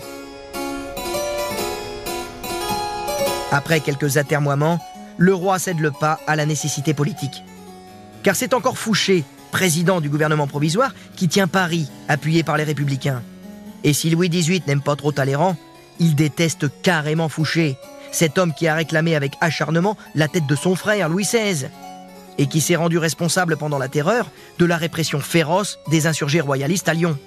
Après 3.53 3.81
quelques 3.81 4.16
atermoiements, 4.16 4.83
le 5.18 5.35
roi 5.35 5.59
cède 5.59 5.81
le 5.81 5.90
pas 5.90 6.18
à 6.27 6.35
la 6.35 6.46
nécessité 6.46 6.94
politique. 6.94 7.42
Car 8.22 8.37
c'est 8.37 8.55
encore 8.55 8.79
Fouché, 8.79 9.22
président 9.51 10.01
du 10.01 10.09
gouvernement 10.09 10.46
provisoire, 10.46 10.94
qui 11.14 11.29
tient 11.29 11.46
Paris, 11.46 11.90
appuyé 12.09 12.42
par 12.42 12.57
les 12.57 12.64
républicains. 12.64 13.22
Et 13.85 13.92
si 13.92 14.09
Louis 14.09 14.31
XVIII 14.31 14.62
n'aime 14.66 14.81
pas 14.81 14.96
trop 14.96 15.12
Talleyrand, 15.12 15.59
il 16.01 16.14
déteste 16.14 16.68
carrément 16.81 17.29
Fouché, 17.29 17.77
cet 18.11 18.38
homme 18.38 18.55
qui 18.55 18.66
a 18.66 18.75
réclamé 18.75 19.14
avec 19.14 19.35
acharnement 19.40 19.97
la 20.14 20.29
tête 20.29 20.47
de 20.47 20.57
son 20.57 20.75
frère 20.75 21.09
Louis 21.09 21.25
XVI, 21.25 21.68
et 22.38 22.47
qui 22.47 22.61
s'est 22.61 22.77
rendu 22.77 22.99
responsable 22.99 23.57
pendant 23.57 23.79
la 23.79 23.88
terreur 23.88 24.31
de 24.59 24.64
la 24.64 24.77
répression 24.77 25.21
féroce 25.21 25.79
des 25.88 26.07
insurgés 26.07 26.40
royalistes 26.40 26.88
à 26.88 26.94
Lyon. 26.94 27.18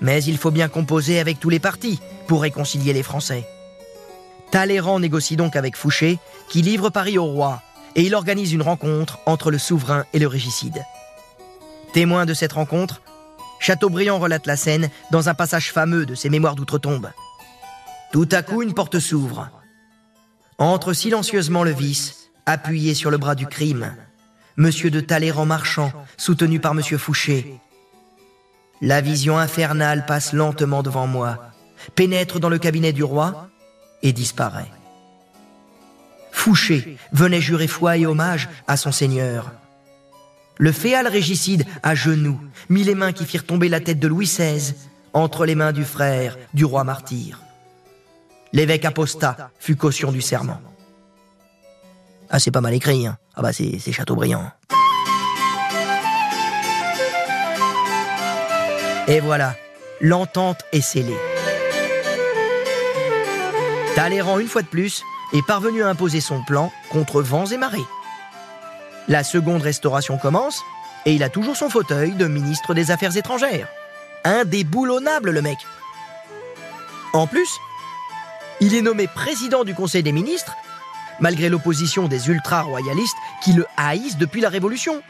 Mais 0.00 0.22
il 0.24 0.38
faut 0.38 0.50
bien 0.50 0.68
composer 0.68 1.18
avec 1.18 1.40
tous 1.40 1.50
les 1.50 1.58
partis 1.58 2.00
pour 2.26 2.42
réconcilier 2.42 2.92
les 2.92 3.02
Français. 3.02 3.46
Talleyrand 4.50 5.00
négocie 5.00 5.36
donc 5.36 5.56
avec 5.56 5.76
Fouché, 5.76 6.18
qui 6.48 6.62
livre 6.62 6.90
Paris 6.90 7.18
au 7.18 7.24
roi, 7.24 7.62
et 7.96 8.02
il 8.02 8.14
organise 8.14 8.52
une 8.52 8.62
rencontre 8.62 9.18
entre 9.26 9.50
le 9.50 9.58
souverain 9.58 10.04
et 10.12 10.18
le 10.18 10.26
régicide. 10.26 10.84
Témoin 11.92 12.26
de 12.26 12.34
cette 12.34 12.52
rencontre, 12.52 13.02
Chateaubriand 13.58 14.18
relate 14.18 14.46
la 14.46 14.56
scène 14.56 14.90
dans 15.10 15.28
un 15.28 15.34
passage 15.34 15.72
fameux 15.72 16.04
de 16.04 16.14
ses 16.14 16.30
Mémoires 16.30 16.56
d'outre-tombe. 16.56 17.10
Tout 18.12 18.28
à 18.32 18.42
coup, 18.42 18.62
une 18.62 18.74
porte 18.74 18.98
s'ouvre. 18.98 19.50
Entre 20.62 20.92
silencieusement 20.92 21.64
le 21.64 21.72
vice, 21.72 22.30
appuyé 22.46 22.94
sur 22.94 23.10
le 23.10 23.18
bras 23.18 23.34
du 23.34 23.48
crime. 23.48 23.96
Monsieur 24.56 24.92
de 24.92 25.00
Talleyrand 25.00 25.44
marchand, 25.44 25.92
soutenu 26.16 26.60
par 26.60 26.72
Monsieur 26.72 26.98
Fouché. 26.98 27.58
La 28.80 29.00
vision 29.00 29.38
infernale 29.38 30.06
passe 30.06 30.32
lentement 30.32 30.84
devant 30.84 31.08
moi, 31.08 31.50
pénètre 31.96 32.38
dans 32.38 32.48
le 32.48 32.60
cabinet 32.60 32.92
du 32.92 33.02
roi 33.02 33.48
et 34.04 34.12
disparaît. 34.12 34.70
Fouché 36.30 36.96
venait 37.10 37.40
jurer 37.40 37.66
foi 37.66 37.96
et 37.96 38.06
hommage 38.06 38.48
à 38.68 38.76
son 38.76 38.92
seigneur. 38.92 39.50
Le 40.58 40.70
féal 40.70 41.08
régicide, 41.08 41.66
à 41.82 41.96
genoux, 41.96 42.38
mit 42.68 42.84
les 42.84 42.94
mains 42.94 43.12
qui 43.12 43.24
firent 43.24 43.46
tomber 43.46 43.68
la 43.68 43.80
tête 43.80 43.98
de 43.98 44.06
Louis 44.06 44.26
XVI 44.26 44.74
entre 45.12 45.44
les 45.44 45.56
mains 45.56 45.72
du 45.72 45.84
frère 45.84 46.38
du 46.54 46.64
roi 46.64 46.84
martyr. 46.84 47.40
L'évêque 48.52 48.84
apostat 48.84 49.50
fut 49.58 49.76
caution 49.76 50.12
du 50.12 50.20
serment. 50.20 50.60
Ah, 52.28 52.38
c'est 52.38 52.50
pas 52.50 52.60
mal 52.60 52.74
écrit, 52.74 53.06
hein. 53.06 53.16
Ah 53.34 53.42
bah 53.42 53.52
c'est 53.52 53.92
Chateaubriand. 53.92 54.50
Et 59.08 59.20
voilà, 59.20 59.56
l'entente 60.00 60.62
est 60.72 60.80
scellée. 60.82 61.16
Talleyrand, 63.94 64.38
une 64.38 64.48
fois 64.48 64.62
de 64.62 64.68
plus, 64.68 65.02
est 65.32 65.46
parvenu 65.46 65.82
à 65.82 65.88
imposer 65.88 66.20
son 66.20 66.42
plan 66.44 66.70
contre 66.90 67.22
vents 67.22 67.46
et 67.46 67.56
marées. 67.56 67.78
La 69.08 69.24
seconde 69.24 69.62
restauration 69.62 70.18
commence 70.18 70.62
et 71.06 71.14
il 71.14 71.22
a 71.22 71.28
toujours 71.28 71.56
son 71.56 71.68
fauteuil 71.68 72.12
de 72.12 72.26
ministre 72.26 72.74
des 72.74 72.90
Affaires 72.90 73.16
étrangères. 73.16 73.68
Indéboulonnable 74.24 75.30
le 75.30 75.42
mec. 75.42 75.58
En 77.12 77.26
plus, 77.26 77.50
il 78.62 78.76
est 78.76 78.82
nommé 78.82 79.08
président 79.08 79.64
du 79.64 79.74
Conseil 79.74 80.04
des 80.04 80.12
ministres, 80.12 80.54
malgré 81.18 81.48
l'opposition 81.48 82.06
des 82.06 82.28
ultra-royalistes 82.28 83.16
qui 83.42 83.54
le 83.54 83.66
haïssent 83.76 84.18
depuis 84.18 84.40
la 84.40 84.48
Révolution. 84.48 85.02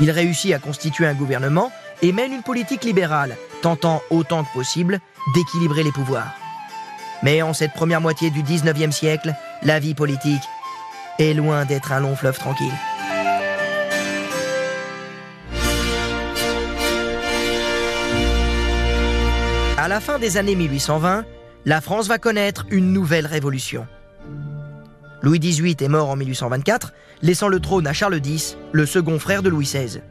Il 0.00 0.10
réussit 0.10 0.54
à 0.54 0.58
constituer 0.58 1.06
un 1.06 1.12
gouvernement 1.12 1.70
et 2.00 2.12
mène 2.12 2.32
une 2.32 2.42
politique 2.42 2.84
libérale, 2.84 3.36
tentant 3.60 4.00
autant 4.08 4.44
que 4.44 4.52
possible 4.54 4.98
d'équilibrer 5.34 5.82
les 5.82 5.92
pouvoirs. 5.92 6.34
Mais 7.22 7.42
en 7.42 7.52
cette 7.52 7.74
première 7.74 8.00
moitié 8.00 8.30
du 8.30 8.42
19e 8.42 8.92
siècle, 8.92 9.34
la 9.62 9.78
vie 9.78 9.94
politique 9.94 10.42
est 11.18 11.34
loin 11.34 11.66
d'être 11.66 11.92
un 11.92 12.00
long 12.00 12.16
fleuve 12.16 12.38
tranquille. 12.38 12.72
À 19.80 19.88
la 19.88 19.98
fin 19.98 20.18
des 20.18 20.36
années 20.36 20.56
1820, 20.56 21.24
la 21.64 21.80
France 21.80 22.06
va 22.06 22.18
connaître 22.18 22.66
une 22.70 22.92
nouvelle 22.92 23.24
révolution. 23.24 23.86
Louis 25.22 25.40
XVIII 25.40 25.74
est 25.80 25.88
mort 25.88 26.10
en 26.10 26.16
1824, 26.16 26.92
laissant 27.22 27.48
le 27.48 27.60
trône 27.60 27.86
à 27.86 27.94
Charles 27.94 28.20
X, 28.22 28.58
le 28.72 28.84
second 28.84 29.18
frère 29.18 29.42
de 29.42 29.48
Louis 29.48 29.64
XVI. 29.64 30.02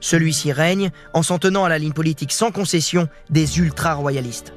Celui-ci 0.00 0.50
règne 0.50 0.92
en 1.12 1.22
s'en 1.22 1.38
tenant 1.38 1.64
à 1.64 1.68
la 1.68 1.76
ligne 1.76 1.92
politique 1.92 2.32
sans 2.32 2.50
concession 2.50 3.06
des 3.28 3.58
ultra-royalistes. 3.58 4.54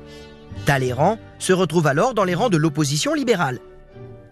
Talleyrand 0.66 1.20
se 1.38 1.52
retrouve 1.52 1.88
alors 1.88 2.14
dans 2.14 2.24
les 2.24 2.34
rangs 2.34 2.48
de 2.48 2.56
l'opposition 2.56 3.14
libérale. 3.14 3.60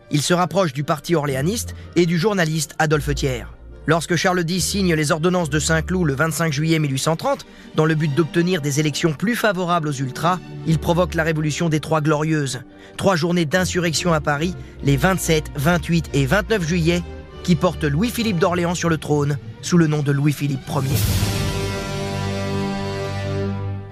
Il 0.10 0.22
se 0.22 0.34
rapproche 0.34 0.72
du 0.72 0.86
parti 0.86 1.16
orléaniste 1.16 1.76
et 1.98 2.06
du 2.06 2.18
journaliste 2.18 2.76
Adolphe 2.80 3.14
Thiers. 3.14 3.57
Lorsque 3.88 4.18
Charles 4.18 4.44
X 4.46 4.66
signe 4.66 4.94
les 4.96 5.14
ordonnances 5.14 5.50
de 5.50 5.60
Saint-Cloud 5.60 6.06
le 6.06 6.14
25 6.14 6.52
juillet 6.52 6.78
1830, 6.78 7.46
dans 7.76 7.86
le 7.86 7.96
but 7.96 8.14
d'obtenir 8.14 8.62
des 8.62 8.82
élections 8.82 9.14
plus 9.14 9.38
favorables 9.38 9.88
aux 9.88 9.94
ultras, 9.94 10.40
il 10.66 10.78
provoque 10.78 11.16
la 11.16 11.24
révolution 11.24 11.70
des 11.70 11.80
Trois 11.80 12.02
Glorieuses. 12.02 12.60
Trois 12.98 13.16
journées 13.16 13.46
d'insurrection 13.46 14.12
à 14.12 14.20
Paris, 14.20 14.56
les 14.84 14.98
27, 14.98 15.52
28 15.56 16.10
et 16.14 16.26
29 16.26 16.68
juillet, 16.68 17.02
qui 17.44 17.56
portent 17.56 17.86
Louis-Philippe 17.86 18.40
d'Orléans 18.40 18.76
sur 18.76 18.90
le 18.90 18.98
trône, 18.98 19.38
sous 19.62 19.78
le 19.78 19.88
nom 19.88 20.04
de 20.04 20.12
Louis-Philippe 20.12 20.68
Ier. 20.68 20.98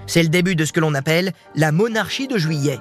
C'est 0.06 0.22
le 0.22 0.28
début 0.28 0.56
de 0.56 0.66
ce 0.66 0.74
que 0.74 0.80
l'on 0.80 0.92
appelle 0.92 1.32
la 1.54 1.72
monarchie 1.72 2.28
de 2.28 2.36
juillet. 2.36 2.80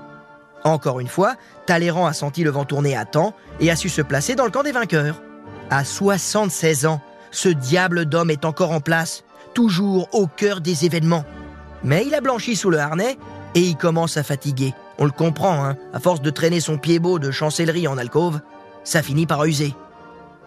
Encore 0.65 0.99
une 0.99 1.07
fois, 1.07 1.35
Talleyrand 1.65 2.07
a 2.07 2.13
senti 2.13 2.43
le 2.43 2.49
vent 2.49 2.65
tourner 2.65 2.97
à 2.97 3.05
temps 3.05 3.33
et 3.61 3.71
a 3.71 3.77
su 3.77 3.87
se 3.87 4.01
placer 4.01 4.35
dans 4.35 4.45
le 4.45 4.51
camp 4.51 4.63
des 4.63 4.73
vainqueurs. 4.73 5.21
À 5.69 5.83
76 5.83 6.85
ans, 6.85 7.01
ce 7.31 7.49
diable 7.49 8.05
d'homme 8.05 8.29
est 8.29 8.45
encore 8.45 8.71
en 8.71 8.81
place, 8.81 9.23
toujours 9.53 10.07
au 10.13 10.27
cœur 10.27 10.61
des 10.61 10.85
événements. 10.85 11.25
Mais 11.83 12.05
il 12.05 12.13
a 12.13 12.21
blanchi 12.21 12.55
sous 12.55 12.69
le 12.69 12.79
harnais 12.79 13.17
et 13.55 13.61
il 13.61 13.75
commence 13.75 14.17
à 14.17 14.23
fatiguer. 14.23 14.73
On 14.99 15.05
le 15.05 15.11
comprend, 15.11 15.65
hein, 15.65 15.75
à 15.93 15.99
force 15.99 16.21
de 16.21 16.29
traîner 16.29 16.59
son 16.59 16.77
pied 16.77 16.99
beau 16.99 17.17
de 17.17 17.31
chancellerie 17.31 17.87
en 17.87 17.97
alcôve, 17.97 18.39
ça 18.83 19.01
finit 19.01 19.25
par 19.25 19.43
user. 19.45 19.73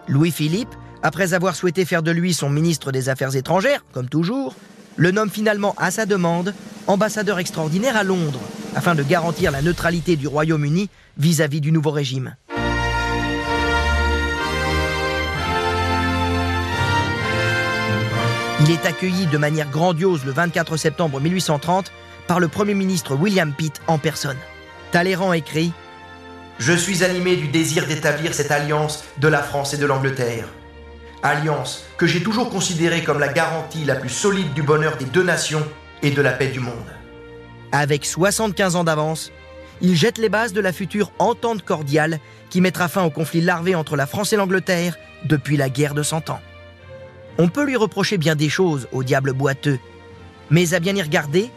Louis-Philippe, 0.07 0.73
après 1.03 1.33
avoir 1.33 1.55
souhaité 1.55 1.85
faire 1.85 2.01
de 2.01 2.11
lui 2.11 2.33
son 2.33 2.49
ministre 2.49 2.91
des 2.91 3.09
Affaires 3.09 3.35
étrangères, 3.35 3.83
comme 3.91 4.09
toujours, 4.09 4.55
le 4.95 5.11
nomme 5.11 5.29
finalement 5.29 5.75
à 5.77 5.91
sa 5.91 6.05
demande 6.05 6.53
ambassadeur 6.87 7.39
extraordinaire 7.39 7.97
à 7.97 8.03
Londres, 8.03 8.39
afin 8.75 8.95
de 8.95 9.03
garantir 9.03 9.51
la 9.51 9.61
neutralité 9.61 10.15
du 10.15 10.27
Royaume-Uni 10.27 10.89
vis-à-vis 11.17 11.61
du 11.61 11.71
nouveau 11.71 11.91
régime. 11.91 12.35
Il 18.61 18.71
est 18.71 18.85
accueilli 18.85 19.25
de 19.25 19.37
manière 19.37 19.69
grandiose 19.69 20.25
le 20.25 20.33
24 20.33 20.75
septembre 20.75 21.21
1830 21.21 21.93
par 22.27 22.41
le 22.41 22.49
Premier 22.49 22.73
ministre 22.73 23.15
William 23.15 23.53
Pitt 23.53 23.79
en 23.87 23.97
personne. 23.97 24.37
Talleyrand 24.91 25.31
écrit 25.31 25.71
Je 26.57 26.73
suis 26.73 27.05
animé 27.05 27.37
du 27.37 27.47
désir 27.47 27.87
d'établir 27.87 28.33
cette 28.33 28.51
alliance 28.51 29.05
de 29.17 29.29
la 29.29 29.41
France 29.41 29.73
et 29.73 29.77
de 29.77 29.85
l'Angleterre. 29.85 30.49
Alliance 31.23 31.85
que 31.97 32.05
j'ai 32.05 32.21
toujours 32.21 32.49
considérée 32.49 33.03
comme 33.03 33.19
la 33.19 33.29
garantie 33.29 33.85
la 33.85 33.95
plus 33.95 34.09
solide 34.09 34.53
du 34.53 34.61
bonheur 34.61 34.97
des 34.97 35.05
deux 35.05 35.23
nations 35.23 35.65
et 36.01 36.11
de 36.11 36.21
la 36.21 36.31
paix 36.31 36.47
du 36.47 36.59
monde. 36.59 36.75
Avec 37.71 38.05
75 38.05 38.75
ans 38.75 38.83
d'avance, 38.83 39.31
il 39.79 39.95
jette 39.95 40.17
les 40.17 40.29
bases 40.29 40.53
de 40.53 40.61
la 40.61 40.73
future 40.73 41.13
entente 41.17 41.63
cordiale 41.63 42.19
qui 42.49 42.59
mettra 42.59 42.89
fin 42.89 43.03
au 43.03 43.09
conflit 43.09 43.41
larvé 43.41 43.73
entre 43.73 43.95
la 43.95 44.05
France 44.05 44.33
et 44.33 44.37
l'Angleterre 44.37 44.97
depuis 45.23 45.55
la 45.55 45.69
guerre 45.69 45.93
de 45.93 46.03
Cent 46.03 46.29
Ans. 46.29 46.41
On 47.39 47.47
peut 47.47 47.63
lui 47.63 47.77
reprocher 47.77 48.17
bien 48.17 48.35
des 48.35 48.49
choses 48.49 48.89
au 48.91 49.01
diable 49.01 49.31
boiteux, 49.31 49.79
mais 50.49 50.73
à 50.73 50.81
bien 50.81 50.93
y 50.93 51.01
regarder, 51.01 51.49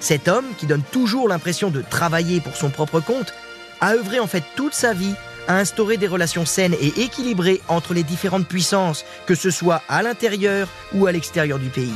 cet 0.00 0.26
homme, 0.26 0.46
qui 0.58 0.66
donne 0.66 0.82
toujours 0.82 1.28
l'impression 1.28 1.70
de 1.70 1.82
travailler 1.82 2.40
pour 2.40 2.56
son 2.56 2.68
propre 2.68 2.98
compte, 2.98 3.32
a 3.80 3.94
œuvré 3.94 4.18
en 4.18 4.26
fait 4.26 4.42
toute 4.56 4.74
sa 4.74 4.92
vie 4.92 5.14
à 5.46 5.56
instaurer 5.56 5.98
des 5.98 6.08
relations 6.08 6.44
saines 6.44 6.74
et 6.80 7.02
équilibrées 7.02 7.60
entre 7.68 7.94
les 7.94 8.02
différentes 8.02 8.48
puissances, 8.48 9.04
que 9.26 9.36
ce 9.36 9.50
soit 9.50 9.82
à 9.88 10.02
l'intérieur 10.02 10.66
ou 10.94 11.06
à 11.06 11.12
l'extérieur 11.12 11.60
du 11.60 11.68
pays. 11.68 11.94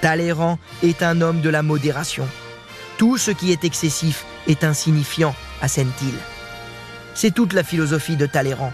Talleyrand 0.00 0.58
est 0.82 1.04
un 1.04 1.20
homme 1.20 1.40
de 1.40 1.50
la 1.50 1.62
modération. 1.62 2.26
Tout 2.96 3.18
ce 3.18 3.30
qui 3.30 3.52
est 3.52 3.64
excessif 3.64 4.24
est 4.48 4.64
insignifiant, 4.64 5.34
assène-t-il. 5.62 6.14
C'est 7.14 7.34
toute 7.34 7.52
la 7.52 7.62
philosophie 7.62 8.16
de 8.16 8.26
Talleyrand. 8.26 8.72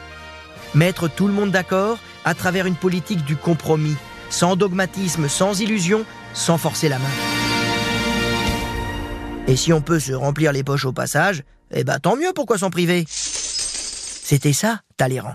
Mettre 0.75 1.09
tout 1.09 1.27
le 1.27 1.35
monde 1.35 1.51
d'accord 1.51 1.99
à 2.25 2.35
travers 2.35 2.67
une 2.67 2.77
politique 2.77 3.25
du 3.25 3.37
compromis, 3.37 3.97
sans 4.31 4.57
dogmatisme, 4.57 5.29
sans 5.29 5.61
illusion, 5.61 6.05
sans 6.33 6.59
forcer 6.59 6.89
la 6.89 6.99
main. 6.99 7.05
Et 9.47 9.57
si 9.57 9.73
on 9.73 9.83
peut 9.83 10.01
se 10.01 10.13
remplir 10.13 10.53
les 10.53 10.65
poches 10.65 10.87
au 10.87 10.93
passage, 10.93 11.45
eh 11.71 11.85
ben 11.85 11.99
tant 11.99 12.17
mieux, 12.17 12.33
pourquoi 12.35 12.59
s'en 12.59 12.71
priver? 12.71 13.05
C'était 13.09 14.55
ça, 14.55 14.81
Talleyrand. 14.97 15.35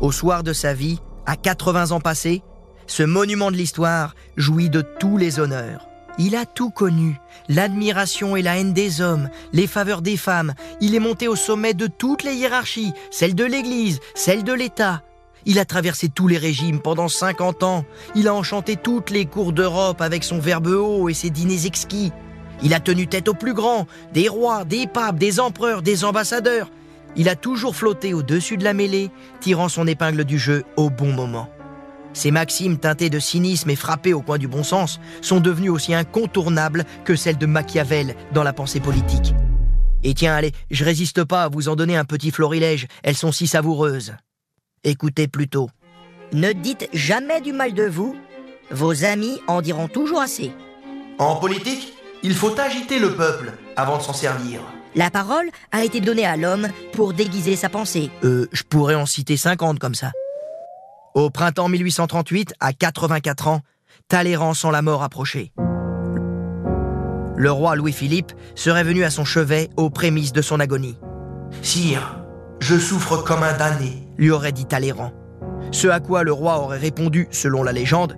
Au 0.00 0.12
soir 0.12 0.42
de 0.42 0.52
sa 0.52 0.74
vie, 0.74 0.98
à 1.24 1.36
80 1.36 1.92
ans 1.92 2.00
passés, 2.00 2.42
ce 2.90 3.04
monument 3.04 3.52
de 3.52 3.56
l'histoire 3.56 4.16
jouit 4.36 4.68
de 4.68 4.82
tous 4.82 5.16
les 5.16 5.38
honneurs. 5.38 5.86
Il 6.18 6.34
a 6.34 6.44
tout 6.44 6.70
connu, 6.70 7.20
l'admiration 7.48 8.34
et 8.34 8.42
la 8.42 8.58
haine 8.58 8.72
des 8.72 9.00
hommes, 9.00 9.30
les 9.52 9.68
faveurs 9.68 10.02
des 10.02 10.16
femmes. 10.16 10.54
Il 10.80 10.96
est 10.96 11.00
monté 11.00 11.28
au 11.28 11.36
sommet 11.36 11.72
de 11.72 11.86
toutes 11.86 12.24
les 12.24 12.34
hiérarchies, 12.34 12.92
celle 13.12 13.36
de 13.36 13.44
l'Église, 13.44 14.00
celle 14.16 14.42
de 14.42 14.52
l'État. 14.52 15.02
Il 15.46 15.60
a 15.60 15.64
traversé 15.64 16.08
tous 16.08 16.26
les 16.26 16.36
régimes 16.36 16.80
pendant 16.80 17.06
50 17.06 17.62
ans. 17.62 17.84
Il 18.16 18.26
a 18.26 18.34
enchanté 18.34 18.74
toutes 18.74 19.10
les 19.10 19.24
cours 19.24 19.52
d'Europe 19.52 20.00
avec 20.00 20.24
son 20.24 20.40
verbe 20.40 20.66
haut 20.66 21.08
et 21.08 21.14
ses 21.14 21.30
dîners 21.30 21.66
exquis. 21.66 22.12
Il 22.60 22.74
a 22.74 22.80
tenu 22.80 23.06
tête 23.06 23.28
aux 23.28 23.34
plus 23.34 23.54
grands, 23.54 23.86
des 24.12 24.28
rois, 24.28 24.64
des 24.64 24.88
papes, 24.88 25.16
des 25.16 25.38
empereurs, 25.38 25.82
des 25.82 26.04
ambassadeurs. 26.04 26.70
Il 27.14 27.28
a 27.28 27.36
toujours 27.36 27.76
flotté 27.76 28.14
au-dessus 28.14 28.56
de 28.56 28.64
la 28.64 28.74
mêlée, 28.74 29.10
tirant 29.40 29.68
son 29.68 29.86
épingle 29.86 30.24
du 30.24 30.40
jeu 30.40 30.64
au 30.76 30.90
bon 30.90 31.12
moment. 31.12 31.48
Ces 32.12 32.30
maximes 32.30 32.78
teintées 32.78 33.10
de 33.10 33.18
cynisme 33.18 33.70
et 33.70 33.76
frappées 33.76 34.14
au 34.14 34.22
coin 34.22 34.38
du 34.38 34.48
bon 34.48 34.64
sens 34.64 35.00
sont 35.22 35.40
devenues 35.40 35.70
aussi 35.70 35.94
incontournables 35.94 36.84
que 37.04 37.16
celles 37.16 37.38
de 37.38 37.46
Machiavel 37.46 38.14
dans 38.32 38.42
la 38.42 38.52
pensée 38.52 38.80
politique. 38.80 39.34
Et 40.02 40.14
tiens, 40.14 40.34
allez, 40.34 40.52
je 40.70 40.84
résiste 40.84 41.24
pas 41.24 41.44
à 41.44 41.48
vous 41.48 41.68
en 41.68 41.76
donner 41.76 41.96
un 41.96 42.04
petit 42.04 42.30
florilège, 42.30 42.86
elles 43.02 43.16
sont 43.16 43.32
si 43.32 43.46
savoureuses. 43.46 44.14
Écoutez 44.82 45.28
plutôt. 45.28 45.68
Ne 46.32 46.52
dites 46.52 46.88
jamais 46.92 47.40
du 47.40 47.52
mal 47.52 47.74
de 47.74 47.84
vous, 47.84 48.16
vos 48.70 49.04
amis 49.04 49.40
en 49.46 49.60
diront 49.60 49.88
toujours 49.88 50.20
assez. 50.20 50.52
En 51.18 51.36
politique, 51.36 51.92
il 52.22 52.34
faut 52.34 52.58
agiter 52.58 52.98
le 52.98 53.14
peuple 53.14 53.52
avant 53.76 53.98
de 53.98 54.02
s'en 54.02 54.12
servir. 54.14 54.60
La 54.94 55.10
parole 55.10 55.50
a 55.70 55.84
été 55.84 56.00
donnée 56.00 56.26
à 56.26 56.36
l'homme 56.36 56.68
pour 56.92 57.12
déguiser 57.12 57.56
sa 57.56 57.68
pensée. 57.68 58.10
Euh, 58.24 58.48
je 58.52 58.62
pourrais 58.62 58.94
en 58.94 59.06
citer 59.06 59.36
50 59.36 59.78
comme 59.78 59.94
ça. 59.94 60.12
Au 61.14 61.28
printemps 61.28 61.68
1838, 61.68 62.54
à 62.60 62.72
84 62.72 63.48
ans, 63.48 63.60
Talleyrand 64.08 64.54
sent 64.54 64.70
la 64.70 64.80
mort 64.80 65.02
approcher. 65.02 65.52
Le 67.36 67.50
roi 67.50 67.74
Louis-Philippe 67.74 68.32
serait 68.54 68.84
venu 68.84 69.02
à 69.02 69.10
son 69.10 69.24
chevet 69.24 69.70
aux 69.76 69.90
prémices 69.90 70.32
de 70.32 70.42
son 70.42 70.60
agonie. 70.60 70.96
Sire, 71.62 72.16
Je 72.60 72.78
souffre 72.78 73.16
comme 73.24 73.42
un 73.42 73.56
damné, 73.56 74.06
lui 74.18 74.30
aurait 74.30 74.52
dit 74.52 74.66
Talleyrand. 74.66 75.12
Ce 75.72 75.88
à 75.88 75.98
quoi 75.98 76.22
le 76.22 76.32
roi 76.32 76.60
aurait 76.60 76.78
répondu, 76.78 77.26
selon 77.30 77.62
la 77.64 77.72
légende 77.72 78.16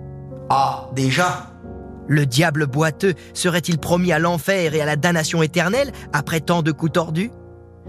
Ah, 0.49 0.89
déjà 0.93 1.47
Le 2.07 2.25
diable 2.27 2.67
boiteux 2.67 3.15
serait-il 3.33 3.79
promis 3.79 4.11
à 4.11 4.19
l'enfer 4.19 4.75
et 4.75 4.81
à 4.81 4.85
la 4.85 4.97
damnation 4.97 5.41
éternelle 5.41 5.91
après 6.11 6.41
tant 6.41 6.61
de 6.61 6.71
coups 6.71 6.91
tordus? 6.91 7.31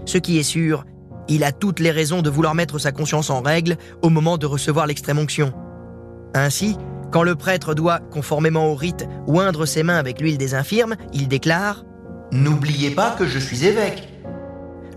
Ce 0.05 0.17
qui 0.17 0.39
est 0.39 0.43
sûr, 0.43 0.85
il 1.27 1.43
a 1.43 1.51
toutes 1.51 1.79
les 1.79 1.91
raisons 1.91 2.21
de 2.21 2.29
vouloir 2.29 2.55
mettre 2.55 2.79
sa 2.79 2.91
conscience 2.91 3.29
en 3.29 3.41
règle 3.41 3.77
au 4.01 4.09
moment 4.09 4.37
de 4.37 4.45
recevoir 4.45 4.87
l'extrême 4.87 5.19
onction. 5.19 5.53
Ainsi, 6.33 6.77
quand 7.11 7.23
le 7.23 7.35
prêtre 7.35 7.73
doit, 7.73 7.99
conformément 7.99 8.67
au 8.67 8.75
rite, 8.75 9.07
oindre 9.27 9.65
ses 9.65 9.83
mains 9.83 9.97
avec 9.97 10.19
l'huile 10.19 10.37
des 10.37 10.53
infirmes, 10.53 10.95
il 11.13 11.27
déclare⁇ 11.27 11.83
N'oubliez 12.37 12.91
pas 12.91 13.11
que 13.11 13.25
je 13.25 13.39
suis 13.39 13.65
évêque⁇ 13.65 14.09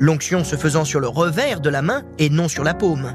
L'onction 0.01 0.45
se 0.45 0.57
faisant 0.57 0.85
sur 0.85 1.01
le 1.01 1.09
revers 1.09 1.61
de 1.61 1.71
la 1.71 1.83
main 1.83 2.03
et 2.19 2.31
non 2.31 2.49
sur 2.49 2.65
la 2.65 2.75
paume. 2.75 3.15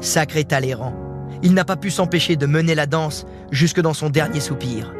Sacré 0.00 0.44
Talleyrand, 0.44 0.94
il 1.42 1.54
n'a 1.54 1.64
pas 1.64 1.76
pu 1.76 1.90
s'empêcher 1.90 2.36
de 2.36 2.46
mener 2.46 2.74
la 2.74 2.86
danse 2.86 3.26
jusque 3.50 3.80
dans 3.80 3.94
son 3.94 4.10
dernier 4.10 4.40
soupir. 4.40 4.92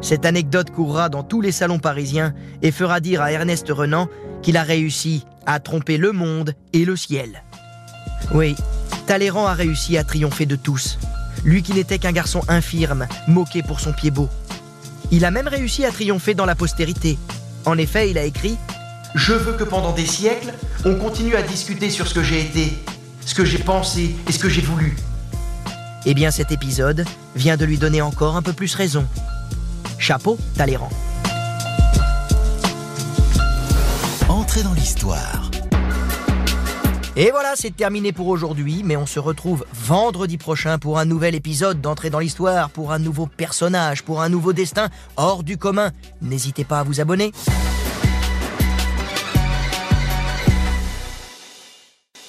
Cette 0.00 0.26
anecdote 0.26 0.70
courra 0.70 1.08
dans 1.08 1.22
tous 1.22 1.40
les 1.40 1.52
salons 1.52 1.78
parisiens 1.78 2.34
et 2.62 2.70
fera 2.70 3.00
dire 3.00 3.22
à 3.22 3.32
Ernest 3.32 3.66
Renan 3.70 4.08
qu'il 4.42 4.56
a 4.56 4.62
réussi 4.62 5.24
à 5.46 5.60
tromper 5.60 5.96
le 5.96 6.12
monde 6.12 6.54
et 6.72 6.84
le 6.84 6.96
ciel. 6.96 7.42
Oui, 8.32 8.56
Talleyrand 9.06 9.46
a 9.46 9.54
réussi 9.54 9.98
à 9.98 10.04
triompher 10.04 10.46
de 10.46 10.56
tous, 10.56 10.98
lui 11.44 11.62
qui 11.62 11.72
n'était 11.72 11.98
qu'un 11.98 12.12
garçon 12.12 12.42
infirme, 12.48 13.06
moqué 13.28 13.62
pour 13.62 13.80
son 13.80 13.92
pied 13.92 14.10
beau. 14.10 14.28
Il 15.10 15.24
a 15.24 15.30
même 15.30 15.48
réussi 15.48 15.84
à 15.84 15.90
triompher 15.90 16.34
dans 16.34 16.46
la 16.46 16.54
postérité. 16.54 17.18
En 17.66 17.78
effet, 17.78 18.10
il 18.10 18.18
a 18.18 18.24
écrit 18.24 18.56
Je 19.14 19.34
veux 19.34 19.52
que 19.52 19.64
pendant 19.64 19.92
des 19.92 20.06
siècles, 20.06 20.52
on 20.84 20.94
continue 20.96 21.36
à 21.36 21.42
discuter 21.42 21.90
sur 21.90 22.06
ce 22.06 22.14
que 22.14 22.22
j'ai 22.22 22.40
été, 22.40 22.72
ce 23.24 23.34
que 23.34 23.44
j'ai 23.44 23.58
pensé 23.58 24.14
et 24.28 24.32
ce 24.32 24.38
que 24.38 24.48
j'ai 24.48 24.62
voulu. 24.62 24.96
Eh 26.06 26.14
bien, 26.14 26.30
cet 26.30 26.52
épisode 26.52 27.04
vient 27.34 27.56
de 27.56 27.64
lui 27.64 27.78
donner 27.78 28.02
encore 28.02 28.36
un 28.36 28.42
peu 28.42 28.52
plus 28.52 28.74
raison. 28.74 29.06
Chapeau, 29.98 30.38
Talleyrand. 30.56 30.90
Dans 34.62 34.72
l'histoire. 34.72 35.50
Et 37.16 37.30
voilà, 37.32 37.54
c'est 37.56 37.74
terminé 37.74 38.12
pour 38.12 38.28
aujourd'hui, 38.28 38.82
mais 38.84 38.96
on 38.96 39.04
se 39.04 39.18
retrouve 39.18 39.64
vendredi 39.72 40.38
prochain 40.38 40.78
pour 40.78 41.00
un 41.00 41.04
nouvel 41.04 41.34
épisode 41.34 41.80
d'Entrée 41.80 42.08
dans 42.08 42.20
l'Histoire, 42.20 42.70
pour 42.70 42.92
un 42.92 43.00
nouveau 43.00 43.26
personnage, 43.26 44.04
pour 44.04 44.22
un 44.22 44.28
nouveau 44.28 44.52
destin 44.52 44.90
hors 45.16 45.42
du 45.42 45.56
commun. 45.56 45.90
N'hésitez 46.22 46.62
pas 46.62 46.78
à 46.78 46.82
vous 46.84 47.00
abonner. 47.00 47.32